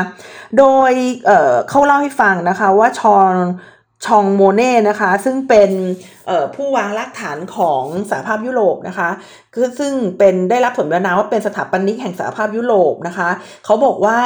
[0.59, 0.93] โดย
[1.27, 3.35] เเขาเล่าให้ฟังนะคะว่าชอน
[4.07, 5.71] ชองโมเน่นะคะ ซึ่งเป็น
[6.55, 9.09] ผู้วางรากฐานของสหภาพยุโรปนะคะ
[9.55, 13.29] คือซึ่งเป็นได้รับผลบรรณาว่าเป็นสถาปนิกแห่งสหภาพยุโรปนะคะ
[13.65, 14.19] เขาบอกว่า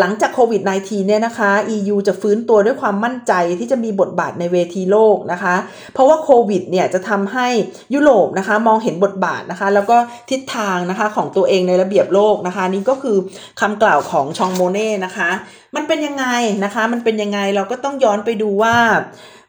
[0.00, 5.54] หลังจากโควิด -19 เนี่ยนะคะ EU จะฟื้นตัวด้วยความมั่นใจที่จะมีบทบาทในเวทีโลกนะคะ
[5.92, 7.48] เพราะว่าโควิดเนี่ยจะทำให้
[7.94, 9.96] ยุโรปนะคะมองเห็นบทบาทนะคะ แล้วก็
[10.30, 13.16] ทิศทางนะคะของตัวเองในระเบียบโลกนะคะ นี่ก็คือ
[13.60, 15.30] คำกล่าวของชองโมเน่นะคะ
[15.76, 16.26] มันเป็นยังไง
[16.64, 18.76] นะคะ มันเป็นยังไงเราก็ต้องย้อนไปดูว่า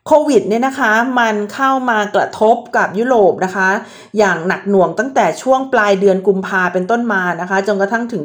[0.08, 3.70] โควิดเนี่ยนะคะมันเข้ามากระทบกับยุโรปนะคะ
[4.18, 8.24] อย่างหนักหน่วงตั้งแต่ช่วงปลายเดือนกุมภาเป็นต้นมานะคะจนกระทั่งถึง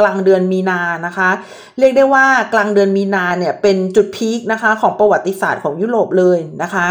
[0.00, 1.30] กลางเดือนมีนานะคะ
[1.78, 6.86] เรียกได้ว่ากลางเดือนมีนาเนี่ยเป็นจุดพีคนะคะของประวัติศาสตร์ของยุโรปเลยนะคะ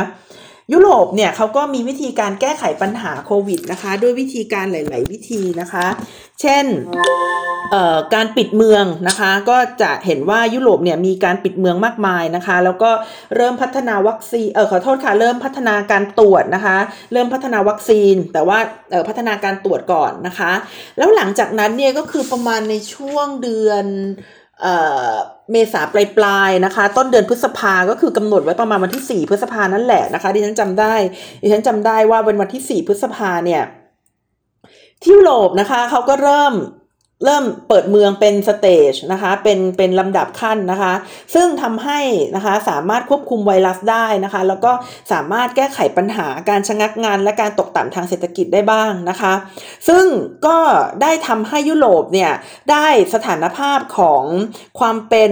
[0.71, 5.85] ยุโรปเนี่ยเขาก็มีวิธีการแก้ไขปัญหาโควิดนะคะ ด้วยวิธีการหลาย ๆ วิธีนะคะ
[6.41, 6.65] เช่น
[8.13, 12.91] การปิดเมืองนะคะก็จะเห็นว่ายุโรปเนี่ยมีการปิดเมืองมากมายนะคะ แล้วก็
[13.35, 16.77] เริ่มพัฒนาวัคซีนเออขอโทษค่ะเริ่มพัฒนาการตรวจนะคะ
[17.13, 18.59] เริ่มพัฒนาวัคซีน แต่ว่า
[18.91, 20.51] เออพัฒนาการตรวจก่อนนะคะ
[20.97, 23.85] แล้วหลังจากนั้นเนี่ยก็คือประมาณในช่วงเดือน
[25.51, 30.93] เมษาปลายปลายนะคะ ต้นเดือนพฤษภาก็คือกำหนดไว้ประมาณวันที่สี่พฤษภานั่นแหละนะคะดิฉันจำได้
[31.41, 33.63] ดิฉันจำได้ว่าเป็นวันที่สี่พฤษภาเนี่ย
[35.03, 36.53] ที่ยุโรปนะคะเขาก็เริ่ม
[37.25, 40.93] เริ่มเปิดเมืองเป็นสเตจนะคะ เป็นเป็นลำดับขั้นนะคะ
[41.33, 41.99] ซึ่งทำให้
[42.35, 44.71] นะคะสามารถควบคุมไวรัสได้นะคะ แล้วก็
[45.11, 49.33] สามารถแก้ไขปัญหาการชะงักงานและการตกต่ำทางเศรษฐกิจได้บ้างนะคะ
[49.87, 50.05] ซึ่ง
[50.47, 50.57] ก็
[51.01, 52.31] ได้ทำให้ยุโรปเนี่ย
[52.71, 54.23] ได้สถานภาพของ
[54.79, 55.31] ความเป็น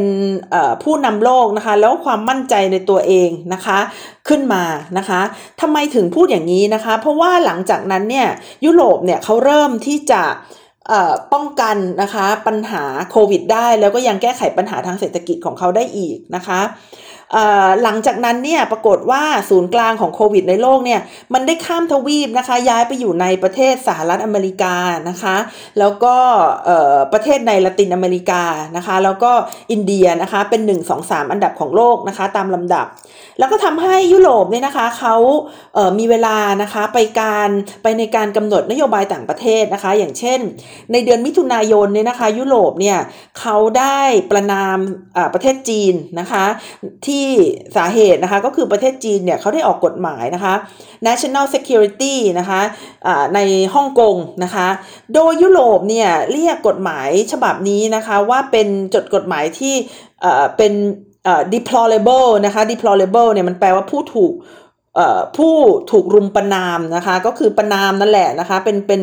[0.84, 3.80] ผู้นำโลกนะคะ แล้วความมั่นใจในตัวเองนะคะ
[4.27, 4.63] ขึ้นมา
[4.97, 5.21] นะคะ
[5.62, 8.27] ทำไมถึงพูดอย่างนี้นะคะ เพราะว่าหลังจากนั้นเนี่ย
[8.65, 10.23] ยุโรปเนี่ยเขาเริ่มที่จะ
[11.34, 16.62] ป้องกันนะคะปัญหาโควิด ได้แล้วก็ยังแก้ไขปัญหาทางเศรษฐกิจของเขาได้อีกนะคะ
[17.84, 21.02] หลังจากนั้นเนี่ยปรากฏว่าศูนย์กลางของโควิดในโลกเนี่ย
[21.34, 24.76] มันได้ข้ามทวีปนะคะย้ายไปอยู่ในประเทศสหรัฐอเมริกา
[25.10, 25.36] นะคะ
[25.80, 26.15] แล้วก็
[27.13, 28.44] ประเทศในละตินอเมริกา
[28.78, 29.32] นะคะแล้วก็
[29.72, 32.88] อินเดียนะคะเป็น 1 2 3 อันดับของโลกนะคะตามลำดับ
[33.41, 35.15] แล้วก็ทำให้ยุโรปเนี่ยนะคะเขา
[35.73, 37.49] เมีเวลานะคะไปการ
[37.84, 40.39] ไปในการกำหนดนโยบายต่างประเทศนะคะ อย่างเช่น
[40.91, 42.99] ในเดือนมิถุนายนเนี่ยนะคะ ยุโรปเนี่ย
[43.39, 44.01] เขาได้
[44.32, 44.77] ประนาม
[45.34, 46.45] ประเทศจีนนะคะ
[47.06, 47.27] ที่ที่
[47.77, 50.54] สาเหตุนะคะก็คือประเทศจีนเนี่ยเขาได้ออกกฎหมายนะคะ
[51.08, 53.39] national security นะคะะใน
[53.75, 54.67] ฮ่องกงนะคะ
[55.13, 59.75] โดยยุโรปเนี่ยเรียกกฎหมายฉบับนี้นะคะว่าเป็นจดกฎหมายที่
[60.58, 60.73] เป็น
[61.54, 64.34] deplorable นะคะ deplorable เนี่ยมันแปลว่าผู้ถูก
[65.38, 65.56] ผู้
[65.91, 69.01] ถูกรุมประนามนะคะก็คือประนามนั่นแหละนะคะเป็นเป็น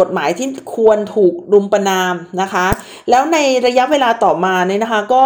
[0.00, 2.66] กฎหมายที่ควรถูกรุมประนามนะคะ
[3.10, 5.24] แล้วในระยะเวลาต่อมาเนี่ยนะคะก็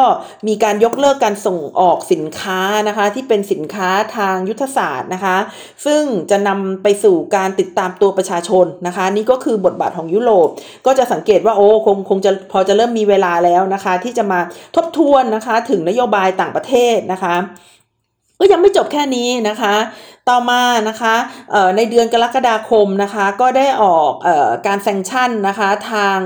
[0.49, 5.37] มีการยกเลิกการส่งออกสินค้านะคะที่เป็นสินค้าทางยุทธศาสตร์นะคะ
[5.87, 10.49] ซึ่งจะนำไปสู่การติดตามตัวประชาชนนะคะ นี่ก็คือบทบาทของยุโรป
[10.87, 14.41] ก็จะสังเกตว่าโอ้คงคงจะพอจะเริ่มมีเวลาแล้วนะคะ ที่จะมา
[14.77, 17.37] ทบทวนนะคะถึงนโยบายต่างประเทศนะคะ
[18.39, 19.75] ก็ยังไม่จบแค่นี้นะคะ
[20.29, 21.15] ต่อมานะคะ
[21.77, 24.29] ในเดือนกรกฎาคมนะคะ ก็ได้ออกอ
[24.67, 26.19] การ sanction นะคะทาง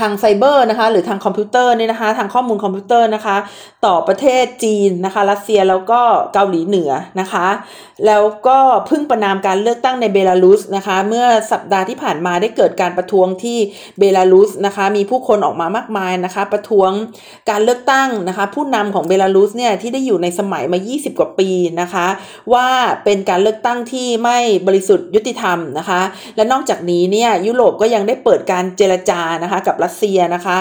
[0.00, 3.36] ทางไซเบอร์นะคะหรือทางคอมพิวเตอร์เนี่ยนะคะ ทางข้อมูลคอมพิวเตอร์นะคะ
[3.84, 6.00] ต่อประเทศจีนนะคะ รัสเซียแล้วก็
[6.34, 7.46] เกาหลีเหนือนะคะ
[8.06, 13.58] แล้วก็เพิ่งประณามการเลือกตั้งในเบลารุสนะคะ เมื่อสัปดาห์ที่ผ่านมาได้เกิดการประท้วงที่
[13.98, 16.90] เบลารุสนะคะ มีผู้คนออกมามากมายนะคะ ประท้วง
[17.50, 21.48] การเลือกตั้งนะคะ ผู้นำของเบลารุสเนี่ยที่ได้อยู่ในสมัยมา 20 กว่าปี
[21.80, 22.06] นะคะ
[22.52, 22.68] ว่า
[23.04, 26.00] เป็นการเลือกตั้งที่ไม่บริสุทธิ์ยุติธรรมนะคะ
[26.36, 30.58] และนอกจากนี้เนี่ยยุโรปก็ยังได้เปิดการเจรจานะคะกับรััสเซียนะคะ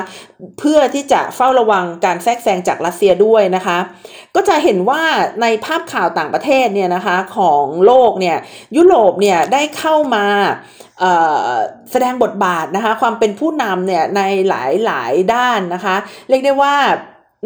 [0.60, 3.78] เพื่อที่จะเฝ้าระวังการแทรกแซงจากรัสเซียด้วยนะคะ
[4.36, 5.02] ก็จะเห็นว่า
[5.42, 8.38] ในภาพข่าวต่างประเทศเนี่ยนะคะของโลกเนี่ย
[8.78, 10.26] ยุโรปเนี่ยได้เข้ามา
[11.92, 15.96] แสดงบทบาทนะคะความเป็นผู้นำเนี่ยในหลายหลายด้านนะคะ
[16.30, 16.76] เรียกได้ว่า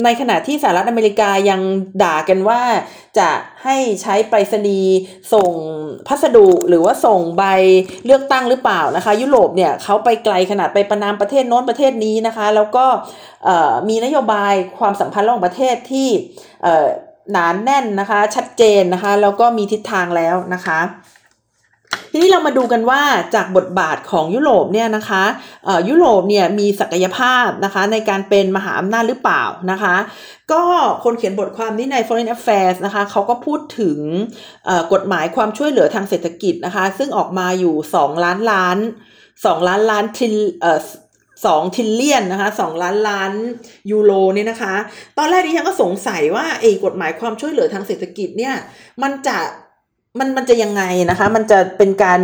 [0.04, 1.62] ในขณะที่สหรัฐอเมริกายัง
[2.04, 2.62] ด่ากันว่า
[3.20, 3.30] จะ
[3.64, 4.98] ให้ใช้ไปรษณีย์
[5.34, 5.52] ส่ง
[6.08, 7.44] พัสดุหรือว่าส่งใบ
[8.06, 12.86] เลือกตั้งหรือเปล่านะคะ ยุโรปเนี่ยเขาไปไกลขนาดไปประนามประเทศโน้นประเทศนี้นะคะ แล้วก็
[13.90, 16.10] มีนโยบายความสัมพันธ์ระหว่างประเทศที่
[17.32, 20.80] หนานแน่นนะคะ ชัดเจนนะคะ แล้วก็มีทิศทางแล้วนะคะ
[22.12, 23.02] ทีนี้เรามาดูกันว่า
[23.36, 25.23] จากบทบาทของยุโรปเนี่ยนะคะ
[25.89, 29.95] ยุโรปเนี่ยมีศักยภาพนะคะในการเป็นมหาอำนาจหรือเปล่านะคะ
[30.52, 30.63] ก็
[31.04, 33.99] คนเขียนบทความนี้ใน Foreign Affairs นะคะเขาก็พูดถึง
[34.93, 38.78] กฎหมายความช่วยเหลือทางเศรษฐกิจนะคะ ซึ่งออกมาอยู่ 2 ล้านล้าน
[39.23, 40.80] 2 ล้านล้านทิลเอ่อ
[41.45, 43.32] สองทิลเลียนนะคะสองล้านล้าน
[43.91, 44.75] ยูโรเนี่ยนะคะ
[45.17, 48.56] ตอนแรกดิฉันก็สงสัยว่าไอ้กฎหมายความช่วยเหลือทางเศรษฐกิจเนี่ย
[49.04, 49.38] มันจะ
[50.17, 52.19] มันมันจะยังไงนะคะ มันจะเป็นการ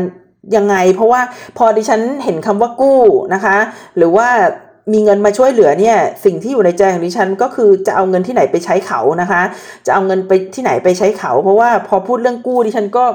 [0.56, 1.21] ยังไง เพราะว่า
[1.58, 3.02] พอดิฉันเห็นคำว่ากู้
[3.34, 3.58] นะคะ
[3.98, 4.28] หรือว่า
[4.93, 9.41] มีเงินมาช่วยเหลือเนี่ยสิ่งที่อยู่ในใจของดิฉันก็คือจะเอาเงินที่ไหนไปใช้เขานะคะ
[9.86, 13.06] จะเอาเงินไปที่ไหนไปใช้เขา เพราะว่าพอพูดเรื่องกู้ดิฉันก็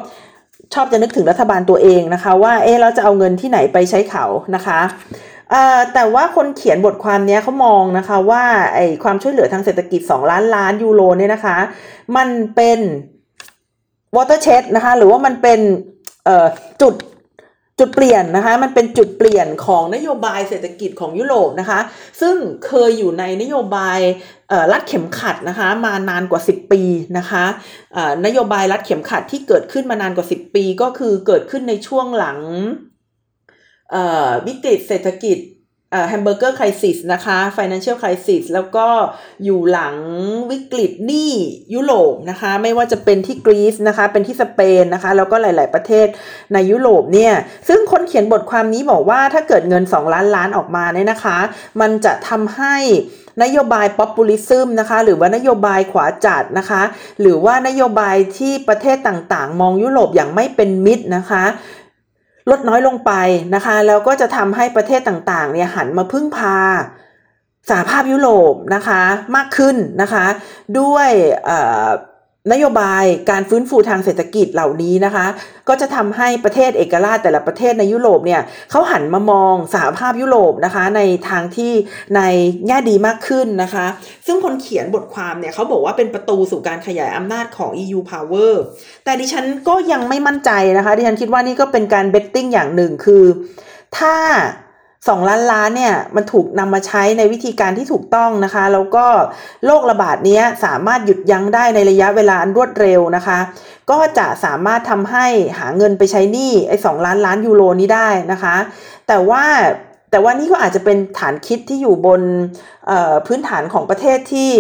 [0.75, 4.81] ชอบจะนึกถึงรัฐบาลตัวเองนะคะ ว่าเออเราจะเอาเงินที่ไหนไปใช้เขานะคะ
[5.95, 8.43] แต่ว่าคนเขียนบทความนี้เขามองนะคะว่า
[8.75, 11.57] ไอความช่วยเหลือทางเศรษฐกิจ 2 ล้านล้านยูโรเนี่ยนะคะ
[12.17, 12.79] มันเป็น
[14.17, 15.61] watershed นะคะหรือว่ามันเป็น
[16.83, 16.95] จุด
[17.79, 21.81] จุดเปลี่ยนนะคะมันเป็นจุดเปลี่ยนของนโยบายเศรษฐกิจของยุโรปนะคะ
[22.21, 23.99] ซึ่งเคยอยู่ในนโยบาย
[24.73, 26.83] รัดเข็มขัดนะคะมานานกว่า 10 ปี
[27.19, 27.45] นะคะ
[28.27, 32.39] นโยบายรัดเข็มขัดที่เกิดขึ้นมานานกว่า 10 ปี ก็คือเกิดขึ้นในช่วงหลัง
[34.47, 35.39] วิกฤตเศรษฐกิจ
[36.09, 38.87] hamburger crisis นะคะ financial crisis แล้วก็
[39.45, 39.97] อยู่หลัง
[40.51, 41.33] วิกฤตหนี้
[41.75, 46.07] ยุโรปนะคะ ไม่ว่าจะเป็นที่กรีซนะคะ เป็นที่สเปนนะคะ แล้วก็หลาย ๆ ประเทศ
[46.53, 47.35] ในยุโรปเนี่ย
[47.69, 51.39] ซึ่งคนเขียนบทความนี้บอกว่าถ้าเกิดเงิน 2 ล้านล้านออกมาเนี่ยนะคะ
[51.81, 52.77] มันจะทำให้
[53.43, 56.83] นโยบาย populism นะคะ หรือว่านโยบายขวาจัดนะคะ
[57.21, 61.45] หรือว่านโยบายที่ประเทศต่างๆ มองยุโรปอย่างไม่เป็นมิตรนะคะ
[62.51, 63.13] ลดน้อยลงไป
[63.55, 66.57] นะคะแล้วก็จะทำให้ประเทศต่างๆเนี่ยหันมาพึ่งพา
[67.71, 69.03] สหภาพยุโรปนะคะ
[69.37, 70.27] มากขึ้นนะคะ
[70.79, 71.11] ด้วย
[72.53, 75.27] นโยบายการฟื้นฟูทางเศรษฐกิจเหล่านี้นะคะ
[75.69, 81.73] ก็จะทำให้ประเทศเอกราชแต่ละประเทศในยุโรปเนี่ยเขาหันมามองสหภาพยุโรปนะคะ ในทางที่
[82.17, 82.21] ใน
[82.67, 83.87] แง่ดีมากขึ้นนะคะ
[84.27, 88.53] ซึ่งคนเขียนบทความเนี่ยเขาบอกว่าเป็นประตูสู่การขยายอำนาจของ EU Power
[89.05, 93.25] แต่ดิฉันก็ยังไม่มั่นใจนะคะ ดิฉันคิดว่านี่ก็เป็นการเบตติ้งอย่างหนึ่งคือ
[93.99, 94.15] ถ้า
[95.09, 99.07] สองล้านล้านเนี่ยมันถูกนำมาใช้ในวิธีการที่ถูกต้องนะคะ แล้วก็
[99.67, 103.39] โรคระบาดนี้สามารถหยุดยั้งได้ในระยะเวลาอันรวดเร็วนะคะ
[103.91, 105.27] ก็จะสามารถทำให้
[105.59, 108.57] หาเงินไปใช้หนี้ไอ้สองล้านล้านยูโรนี้ได้นะคะ
[109.09, 109.45] แต่ว่า
[110.11, 112.23] แต่ว่านี่ก็อาจจะเป็นฐานคิดที่อยู่บน
[113.27, 114.53] พื้นฐานของประเทศที่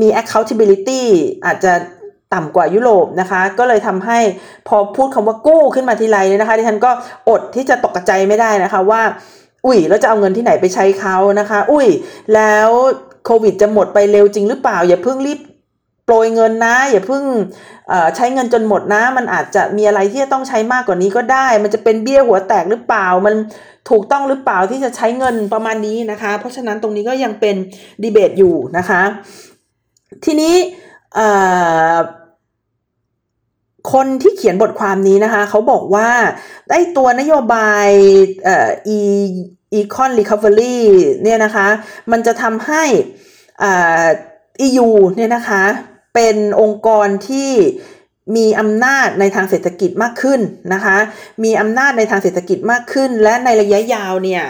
[0.00, 1.02] มี accountability
[1.46, 1.72] อาจจะ
[2.34, 4.18] ต่ำกว่ายุโรปนะคะ ก็เลยทำให้
[4.68, 6.90] พอพูดคำว่ากู้ขึ้นมาทีไรเนี่ยนะคะดิฉันก็
[7.28, 9.02] อดที่จะตกใจไม่ได้นะคะว่า
[9.66, 11.88] อุ้ยแล้วจะเอาเงินที่ไหนไปใช้เขานะคะ อุ้ย
[12.34, 12.68] แล้ว
[13.24, 15.40] โควิดจะหมดไปเร็วจริงหรือเปล่า อย่าเพิ่งรีบ
[16.04, 17.24] โปรยเงินนะ อย่าเพิ่ง
[18.16, 23.34] ใช้เงินจนหมดนะ มันอาจจะมีอะไรที่จะต้องใช้มากกว่านี้ก็ได้ มันจะเป็นเบี้ยหัวแตกหรือเปล่า มัน
[23.90, 27.56] ถูกต้องหรือเปล่าที่จะใช้เงินประมาณนี้นะคะ เพราะฉะนั้นตรงนี้ก็ยังเป็น
[28.02, 29.02] ดีเบตอยู่นะคะ
[30.24, 30.54] ทีนี้
[33.92, 36.10] คนที่เขียนบทความนี้นะคะ เขาบอกว่า
[36.70, 37.88] ได้ตัวนโยบาย
[38.44, 39.00] เอ่อ e
[39.78, 40.78] econ recovery
[41.22, 41.68] เนี่ยนะคะ
[42.12, 42.84] มันจะทำให้
[43.62, 44.06] อ่า
[44.66, 45.64] EU เนี่ยนะคะ
[46.14, 47.50] เป็นองค์กรที่
[48.36, 50.40] มีอำนาจในทางเศรษฐกิจมากขึ้น
[50.74, 50.96] นะคะ
[51.44, 54.44] มีอำนาจในทางเศรษฐกิจมากขึ้น และในระยะยาวเนี่ย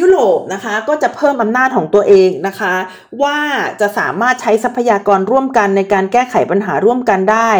[0.00, 2.74] ยุโรปนะคะก็จะเพิ่มอำนาจของตัวเองนะคะ
[3.22, 3.38] ว่า
[3.80, 7.50] จะสามารถใช้ทรัพยากรร่วมกันในการแก้ไขปัญหาร่วมกันได้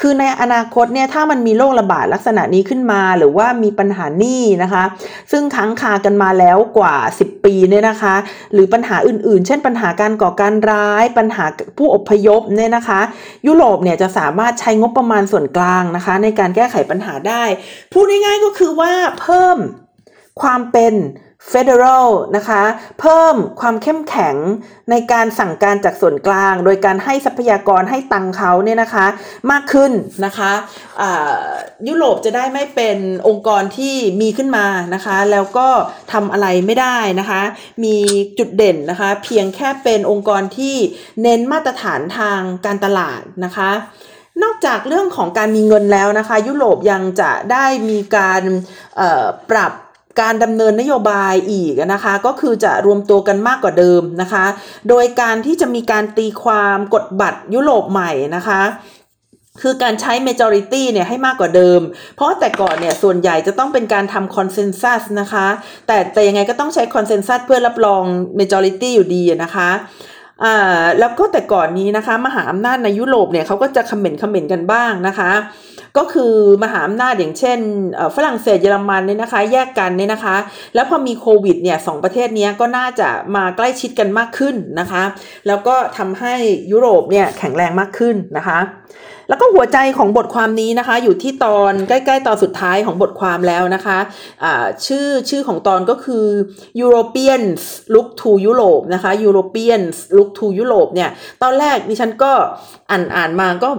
[0.00, 4.84] คือในอนาคตเนี่ยถ้ามันมีโรคระบาดลักษณะนี้ขึ้นมา หรือว่ามีปัญหาหนี้นะคะ
[5.32, 8.14] ซึ่งค้างคากันมาแล้วกว่า 10 ปีเนี่ยนะคะ
[8.52, 11.44] หรือปัญหาอื่นๆ เช่น ปัญหาการก่อการร้าย ปัญหา
[11.78, 13.00] ผู้อพยพเนี่ยนะคะ
[13.46, 17.44] ยุโรปเนี่ยจะสามารถใช้งบประมาณส่วนกลางนะคะ ในการแก้ไขปัญหาได้
[17.92, 19.58] พูดง่ายๆก็คือว่าเพิ่ม
[20.42, 20.94] ความเป็น
[21.52, 22.62] Federal นะคะ
[23.00, 24.36] เพิ่มความเข้มแข็ง
[24.90, 29.06] ในการสั่งการจากส่วนกลาง โดยการให้ทรัพยากรให้ตังเขาเนี่ยนะคะ
[29.50, 29.92] มากขึ้น
[30.24, 30.52] นะคะ
[31.88, 35.68] ยุโรปจะได้ไม่เป็นองค์กรที่มีขึ้นมานะคะ แล้วก็
[36.12, 37.42] ทำอะไรไม่ได้นะคะ
[37.84, 37.96] มี
[38.38, 40.76] จุดเด่นนะคะ เพียงแค่เป็นองค์กรที่
[41.22, 43.70] เน้นมาตรฐานทางการตลาดนะคะ
[44.42, 48.42] นอกจากเรื่องของการมีเงินแล้วนะคะ ยุโรปยังจะได้มีการ
[49.50, 49.72] ปรับ
[50.20, 54.44] การดำเนินนโยบายอีกนะคะก็คือจะรวมตัวกันมากกว่าเดิมนะคะ
[54.88, 58.62] โดยการที่จะมีการตีความกฎบัตรยุโรปใหม่นะคะ
[59.62, 61.80] คือการใช้ majority เนี่ยให้มากกว่าเดิม
[62.16, 65.46] เพราะแต่ก่อนเนี่ยส่วนใหญ่จะต้องเป็นการทำ consensus นะคะ
[65.86, 68.04] แต่แต่ยังไงก็ต้องใช้ consensus เพื่อรับรอง
[68.40, 69.70] majority อยู่ดีนะคะ
[70.44, 75.32] อ่าแล้วก็แต่ก่อนนี้นะคะ มหาอำนาจในยุโรปเนี่ยเขาก็จะคอมเมนต์คอมเมนต์กันบ้างนะคะ
[75.98, 77.58] ก็คือมหาอำนาจอย่างเช่น
[78.16, 80.36] ฝรั่งเศสเยอรมันเนี่ยนะคะ แยกกันเนี่ยนะคะ
[80.74, 85.02] แล้วพอมีโควิดเนี่ยสองประเทศนี้ก็น่าจะมาใกล้ชิดกันมากขึ้นนะคะ
[85.46, 86.34] แล้วก็ทำให้
[86.72, 88.58] ยุโรปเนี่ยแข็งแรงมากขึ้นนะคะ
[89.28, 94.52] แล้วก็หัวใจของบทความนี้นะคะ อยู่ที่ตอนใกล้ๆตอนสุดท้ายของบทความแล้วนะคะะ
[94.86, 96.26] ชื่อชื่อของตอนก็คือ
[96.82, 97.60] Europeans
[97.94, 101.10] look to Europe นะคะ Europeans look to Europe เนี่ย
[101.42, 102.32] ตอนแรกดิฉันก็
[102.90, 103.70] อ่านอ่านมาก็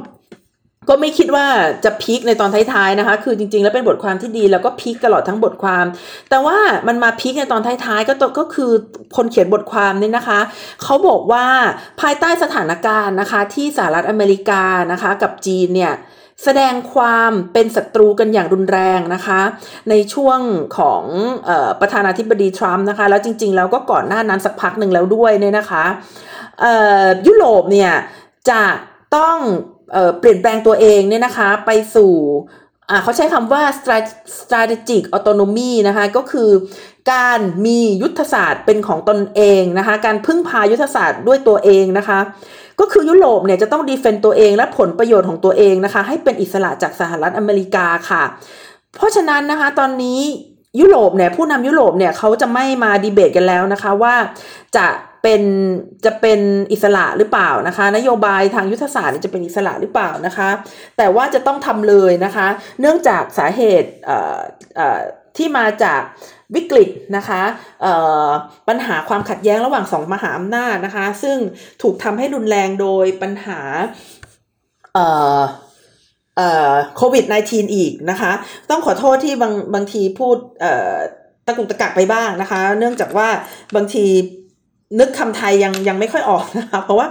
[0.89, 1.45] ก็ไม่คิดว่า
[1.83, 5.85] จะพีคในตอนท้ายๆนะคะ คือจริงๆ แล้วเป็นบทความที่ดีแล้วก็พีคตลอดทั้งบทความ
[6.29, 8.71] แต่ว่ามันมาพีคในตอนท้ายๆ ก็ก็คือ
[9.15, 10.39] คนเขียนบทความนี่นะคะ
[10.83, 11.45] เขาบอกว่า
[12.01, 15.93] ภายใต้สถานการณ์นะคะ ที่สหรัฐอเมริกานะคะ กับจีนเนี่ย
[16.43, 19.41] แสดงความเป็นศัตรูกันอย่างรุนแรงนะคะ
[19.89, 20.39] ในช่วง
[20.77, 21.03] ของ
[21.49, 25.83] ออประธานาธิบดีทรัมป์นะคะ แล้วจริงๆ แล้วก็ก่อนหน้านั้นสักพักหนึ่งแล้วด้วยเนี่ยนะคะ
[27.27, 27.91] ยุโรปเนี่ย
[28.49, 28.63] จะ
[29.17, 29.37] ต้อง
[30.19, 32.13] เปลี่ยนแปลงตัวเองเนี่ยนะคะไปสู่
[33.03, 33.63] เขาใช้คำว่า
[34.39, 36.49] strategic autonomy นะคะก็คือ
[37.11, 42.19] การมียุทธศาสตร์เป็นของตนเองนะคะการพึ่งพายุทธศาสตร์ด้วยตัวเองนะคะ
[42.79, 48.23] ก็คือยุโรปเนี่ยจะต้องดีเฟนต์ตัวเองและผลประโยชน์ของตัวเองนะคะให้เป็นอิสระจากสหรัฐอเมริกาค่ะ
[48.97, 50.19] เพราะฉะนั้นนะคะตอนนี้
[50.79, 54.15] ยุโรปเนี่ยผู้นำยุโรปเนี่ยเขาจะไม่มาดีเบตกันแล้วนะคะว่า
[54.75, 54.85] จะ
[55.23, 55.43] เป็น
[56.05, 56.39] จะเป็น
[56.71, 60.49] อิสระหรือเปล่านะคะ นโยบายทางยุทธศาสตร์จะเป็นอิสระหรือเปล่านะคะ
[60.97, 62.47] แต่ว่าจะต้องทำเลยนะคะ
[62.79, 63.89] เนื่องจากสาเหตุ
[65.37, 66.01] ที่มาจาก
[66.55, 67.41] วิกฤตนะคะ
[68.67, 71.37] ปัญหาความขัดแย้งระหว่างสองมหาอำนาจนะคะ ซึ่ง
[71.81, 73.59] ถูกทำให้รุนแรงโดยปัญหา
[76.97, 78.31] โควิด -19 อีกนะคะ
[78.69, 80.37] ต้องขอโทษที่บางบางทีพูด
[81.45, 83.29] ตะกุกตะกักไปบ้างนะคะ เนื่องจากว่า
[83.75, 84.05] บางที
[84.99, 87.07] นึกคำไทยยังยังไม่ค่อยออกนะคะเพราะว่า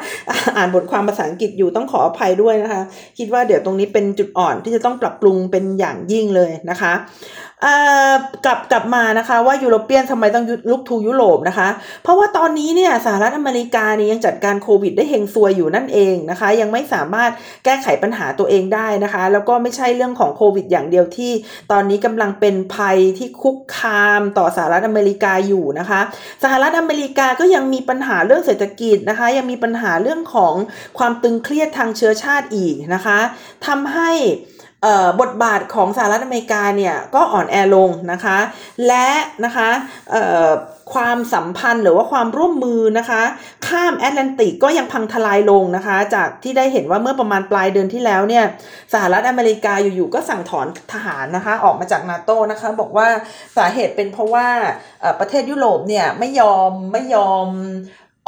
[0.57, 2.83] อ่านบทความภาษาอังกฤษอยู่ต้องขออภัยด้วยนะคะ
[3.18, 6.92] คิดว่าเดี๋ยวตรงนี้เป็นจุดอ่อนที่จะต้องปรับปรุงเป็นอย่างยิ่งเลยนะคะ
[8.45, 11.68] กลับกลับมานะคะว่ายุโรเปียนทำไมต้องลุกทูยุโรปนะคะ
[12.03, 17.31] เพราะว่าตอนนี้เนี่ยสหรัฐอเมริกานี่ยังจัดการโควิดได้เฮงซวยอยู่นั่นเองนะคะ ยังไม่สามารถ
[17.64, 21.33] แก้ไขปัญหาตัวเองได้นะคะ แล้วก็ไม่ใช่เรื่องของโควิดอย่างเดียวที่
[21.73, 26.01] ตอนนี้กำลังเป็นภัยที่คุกคามต่อสหรัฐอเมริกาอยู่นะคะ
[26.42, 30.55] สหรัฐอเมริกาก็ยังมีปัญหาเรื่องเศรษฐกิจนะคะ ยังมีปัญหาเรื่องของ
[30.99, 33.19] ความตึงเครียดทางเชื้อชาติอีกนะคะ
[33.67, 34.11] ทำให้
[35.21, 38.38] บทบาทของสหรัฐอเมริกาเนี่ยก็อ่อนแอลงนะคะ
[38.87, 39.09] และ
[39.45, 39.68] นะคะ
[40.95, 43.23] ความสัมพันธ์หรือว่าความร่วมมือนะคะ
[43.68, 48.45] ข้ามแอตแลนติกก็ยังพังทลายลงนะคะ จากที่ได้เห็นว่าเมื่อประมาณปลายเดือนที่แล้วเนี่ย
[48.92, 53.09] สหรัฐอเมริกาอยู่ๆก็สั่งถอนทหารนะคะ ออกมาจากนาโตนะคะ บอกว่า
[53.57, 54.49] สาเหตุเป็นเพราะว่า
[55.21, 57.47] ประเทศยุโรปเนี่ยไม่ยอมไม่ยอม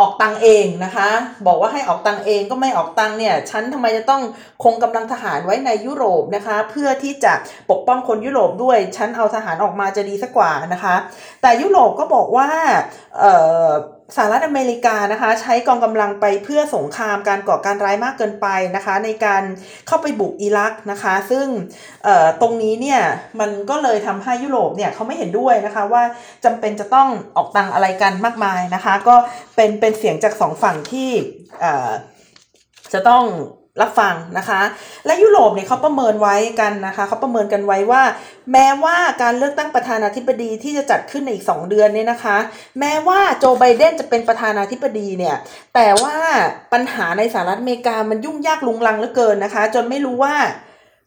[0.01, 1.09] ออกตังเองนะคะ
[1.47, 4.23] บอกว่าให้ออกตังเองก็ไม่ออกตังเนี่ยฉันทำไมจะต้อง
[4.65, 7.33] คงกำลังทหารไว้ในยุโรปนะคะ เพื่อที่จะ
[7.71, 10.95] ปกป้องคนยุโรปด้วยฉันเอาทหารออกมาจะดีสักกว่านะคะ
[11.43, 12.49] แต่ยุโรปก็บอกว่า
[13.19, 13.25] เอ
[13.67, 13.69] อ
[14.17, 19.43] สหรัฐอเมริกานะคะใช้กองกำลังไปเพื่อสงครามการก่อการร้ายมากเกินไปนะคะ ในการ
[19.87, 21.47] เข้าไปบุกอิรักนะคะ ซึ่ง
[22.41, 23.01] ตรงนี้เนี่ย
[23.41, 26.03] มันก็เลยทำให้ยุโรปเนี่ยเขาไม่เห็นด้วยนะคะว่า
[26.45, 29.17] จำเป็นจะต้องออกตังอะไรกันมากมายนะคะ ก็
[29.57, 31.11] เป็นเป็นเสียงจากสองฝั่งที่
[32.93, 33.25] จะต้อง
[33.81, 34.61] รับฟังนะคะ
[35.07, 38.03] และยุโรปเนี่ยเขาประเมินไว้กันนะคะเขาประเมินกันไว้ว่า
[38.53, 42.37] แม้ว่าการเลือกตั้งประธานาธิบดีที่จะจัดขึ้นในอีก 2 เดือนเนี่ยนะคะ
[42.81, 45.37] แม้ว่าโจไบเดนจะเป็นประธานาธิบดีเนี่ย
[45.75, 46.15] แต่ว่า
[46.73, 50.35] ปัญหาในสหรัฐอเมริกามันยุ่งยากลุงลังเหลือเกินนะคะ จนไม่รู้ว่า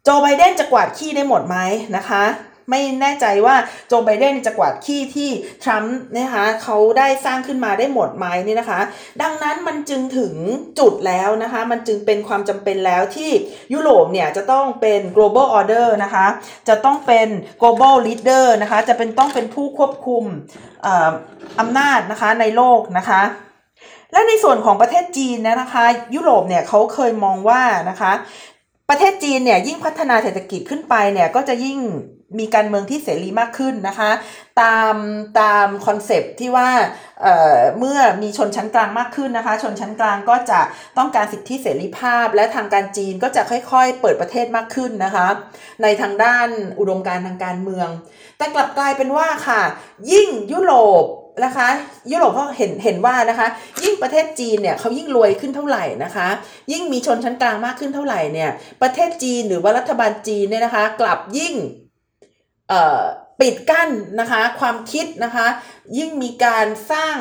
[0.04, 1.58] โจไบเดนจะกวาดขี้ได้หมดไหม
[1.98, 2.24] นะคะ
[2.70, 3.56] ไม่แน่ใจว่า
[3.88, 5.30] โจไบเดนจะกวาดขี้ที่
[5.64, 8.80] ทรัมป์นะคะเขาได้สร้างขึ้นมาได้หมดไหมนี่นะคะ
[9.22, 10.34] ดังนั้นมันจึงถึง
[10.80, 13.32] จุดแล้วนะคะ มันจึงเป็นความจำเป็นแล้วที่
[13.74, 16.26] ยุโรปเนี่ยจะต้องเป็น global order นะคะ
[16.70, 17.28] จะต้องเป็น
[17.62, 20.24] global leader นะคะ จะเป็นต้องเป็นผู้ควบคุม
[21.60, 23.22] อำนาจนะคะในโลกนะคะ
[24.12, 28.12] และในส่วนของประเทศจีนนะคะ ยุโรปเนี่ยเขาเคยมองว่านะคะ
[28.90, 31.80] ประเทศจีนเนี่ยยิ่งพัฒนาเศรษฐกิจขึ้นไปเนี่ยก็จะยิ่ง
[32.40, 34.12] มีการเมืองที่เสรีมากขึ้นนะคะ
[34.62, 34.96] ตาม
[35.40, 36.70] ตามคอนเซปที่ว่า
[37.22, 40.60] เเมื่อมีชนชั้นกลางมากขึ้นนะคะ ชนชั้นกลางก็จะ
[40.98, 45.28] ต้องการสิทธิเสรีภาพ และทางการจีนก็จะค่อยๆ เปิดประเทศมากขึ้นนะคะ
[45.82, 46.48] ในทางด้าน
[46.80, 47.90] อุดมการทางการเมือง
[48.38, 49.62] แต่กลับกลายเป็นว่าค่ะ
[50.12, 51.06] ยิ่งยุโรป
[51.46, 51.70] นะคะ
[52.12, 53.48] ยุโรปก็เห็นเห็นว่านะคะ
[53.84, 56.28] ยิ่งประเทศจีนเนี่ยเขายิ่งรวยขึ้นเท่าไหร่นะคะ
[56.72, 58.50] ยิ่งมีชนชั้นกลางมากขึ้นเท่าไหร่เนี่ย
[58.82, 61.56] ประเทศจีนหรือว่ารัฐบาลจีนเนี่ยนะคะ กลับยิ่ง
[63.40, 65.48] ปิดกั้นนะคะความคิดนะคะ
[65.98, 67.18] ยิ่งมีการสร้าง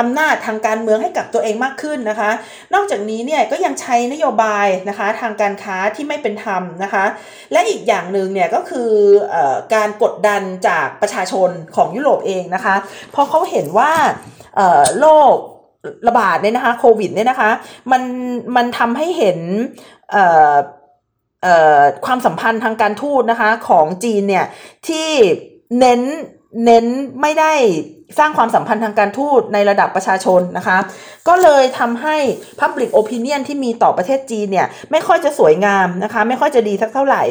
[0.00, 2.30] อำนาจทางการเมืองให้กับตัวเองมากขึ้นนะคะ
[2.74, 7.04] นอกจากนี้เนี่ยก็ยังใช้นโยบายนะคะทางการค้าที่ไม่เป็นธรรมนะคะ
[7.52, 8.90] และอีกอย่างหนึ่งเนี่ยก็คือ
[9.34, 9.36] อ
[9.74, 12.74] การกดดันจากประชาชนของยุโรปเองนะคะ
[13.12, 13.92] เพราะเขาเห็นว่า
[15.00, 15.34] โรค
[16.08, 17.50] ระบาดเนี่ยนะคะโควิดเนี่ยนะคะ
[17.92, 18.02] มัน
[18.56, 19.38] มันทำให้เห็น
[22.06, 24.46] ความสัมพันธ์ทางการทูตนะคะของจีนเนี่ย
[24.88, 25.08] ที่
[25.78, 26.00] เน้น
[26.64, 26.86] เน้น
[27.20, 27.52] ไม่ได้
[28.18, 30.78] สร้างความสัมพันธ์ทางการทูตในระดับประชาชนนะคะ
[31.28, 32.16] ก็เลยทำให้
[32.60, 37.22] Public Opinion ที่มีต่อประเทศจีนเนี่ยไม่ค่อยจะสวยงามนะคะ ไม่ค่อยจะดีสักเท่าไหร่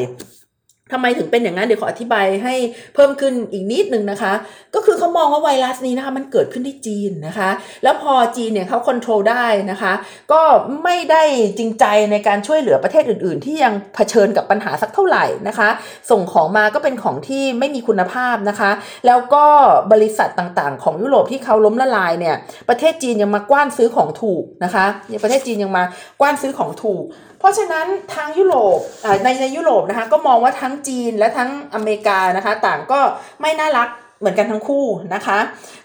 [0.92, 2.54] ทำไมถึงเป็นอย่างนั้นเดี๋ยวขออธิบายให้
[2.94, 4.32] เพิ่มขึ้นอีกนิดนึงนะคะ
[4.74, 7.50] ก็คือเขามองว่าไวรัสนี้นะคะมันเกิดขึ้นที่จีนนะคะ
[7.82, 9.92] แล้วพอจีนเนี่ยเขาควบคุมได้นะคะ
[10.32, 10.40] ก็
[10.84, 11.22] ไม่ได้
[11.58, 15.68] จริงใจในการช่วยเหลือประเทศอื่น ๆ ที่ยังเผชิญกับปัญหาสักเท่าไหร่นะคะ
[16.10, 18.70] ส่งของมาก็เป็นของที่ไม่มีคุณภาพนะคะ
[19.06, 19.44] แล้วก็
[19.92, 22.36] บริษัทต่างๆ ของยุโรปที่เขาล้มละลายเนี่ย
[22.68, 24.86] ประเทศจีนยังมากว้านซื้อของถูกนะคะ
[25.22, 25.84] ประเทศจีนยังมา
[26.20, 27.04] กว้านซื้อของถูก
[27.38, 28.78] เพราะฉะนั้นทางยุโรป
[29.24, 33.00] ในในยุโรปนะคะก็มองว่าทั้งจีนและทั้งอเมริกานะคะ ต่างก็
[33.40, 33.88] ไม่น่ารัก
[34.20, 35.38] เหมือนกันทั้งคู่นะคะ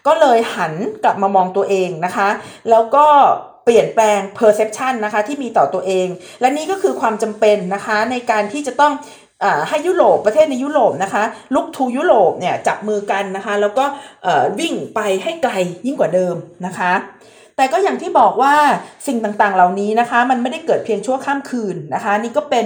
[0.08, 0.74] ก็เลยหัน
[1.04, 2.30] กลับมามองตัวเองนะคะ
[2.70, 3.06] แล้วก็
[3.66, 6.08] เปลี่ยนแปลง perception นะคะที่มีต่อตัวเอง
[6.42, 8.94] และนี่ก็คือความจำเป็นนะคะในการที่จะต้อง
[9.70, 11.24] ให้ยุโรปประเทศในยุโรปนะคะ
[11.56, 13.86] ลุกทูยุโรปเนี่ยจับมือกันนะคะ แล้วก็
[14.60, 15.54] วิ่งไปให้ไกล
[15.86, 16.36] ยิ่งกว่าเดิม
[16.66, 16.92] นะคะ
[17.62, 18.56] แต่ก็อย่างที่บอกว่า
[19.08, 22.66] สิ่งต่างๆเหล่านี้นะคะ มันไม่ได้เกิดเพียงชั่วข้ามคืนนะคะ นี่ก็เป็น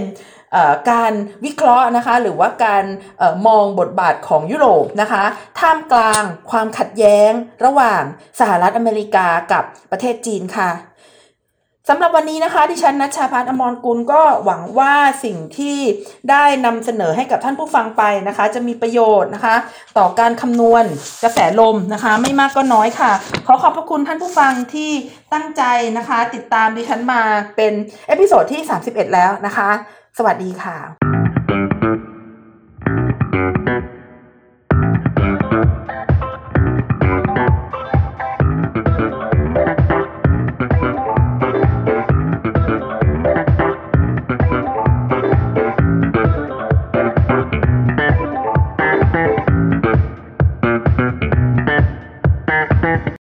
[0.91, 1.13] การ
[1.45, 2.85] วิเคราะห์นะคะ หรือว่าการ
[3.21, 5.23] ออมองบทบาทของยุโรปนะคะ
[5.59, 7.31] ท่ามกลางความขัดแย้ง
[7.65, 8.03] ระหว่าง
[8.39, 10.69] สหรัฐอเมริกากับประเทศจีนค่ะ
[11.89, 15.77] สำหรับวันนี้นะคะดิฉันนัชชาพัฒนอมรกุลก็หวังว่าสิ่งที่
[16.29, 19.55] ได้นำเสนอให้กับท่านผู้ฟังไปนะคะ จะมีประโยชน์นะคะ
[19.97, 20.83] ต่อการคำนวณ
[21.23, 23.11] กระแสลมนะคะ ไม่มากก็น้อยค่ะ
[23.47, 24.91] ขอขอบพระคุณท่านผู้ฟังที่
[25.33, 25.63] ตั้งใจ
[25.97, 27.21] นะคะ ติดตามดิฉันมา
[27.55, 27.73] เป็น
[28.07, 29.69] episode ที่ 31 แล้วนะคะ
[30.17, 30.77] สวัสดีค่ะ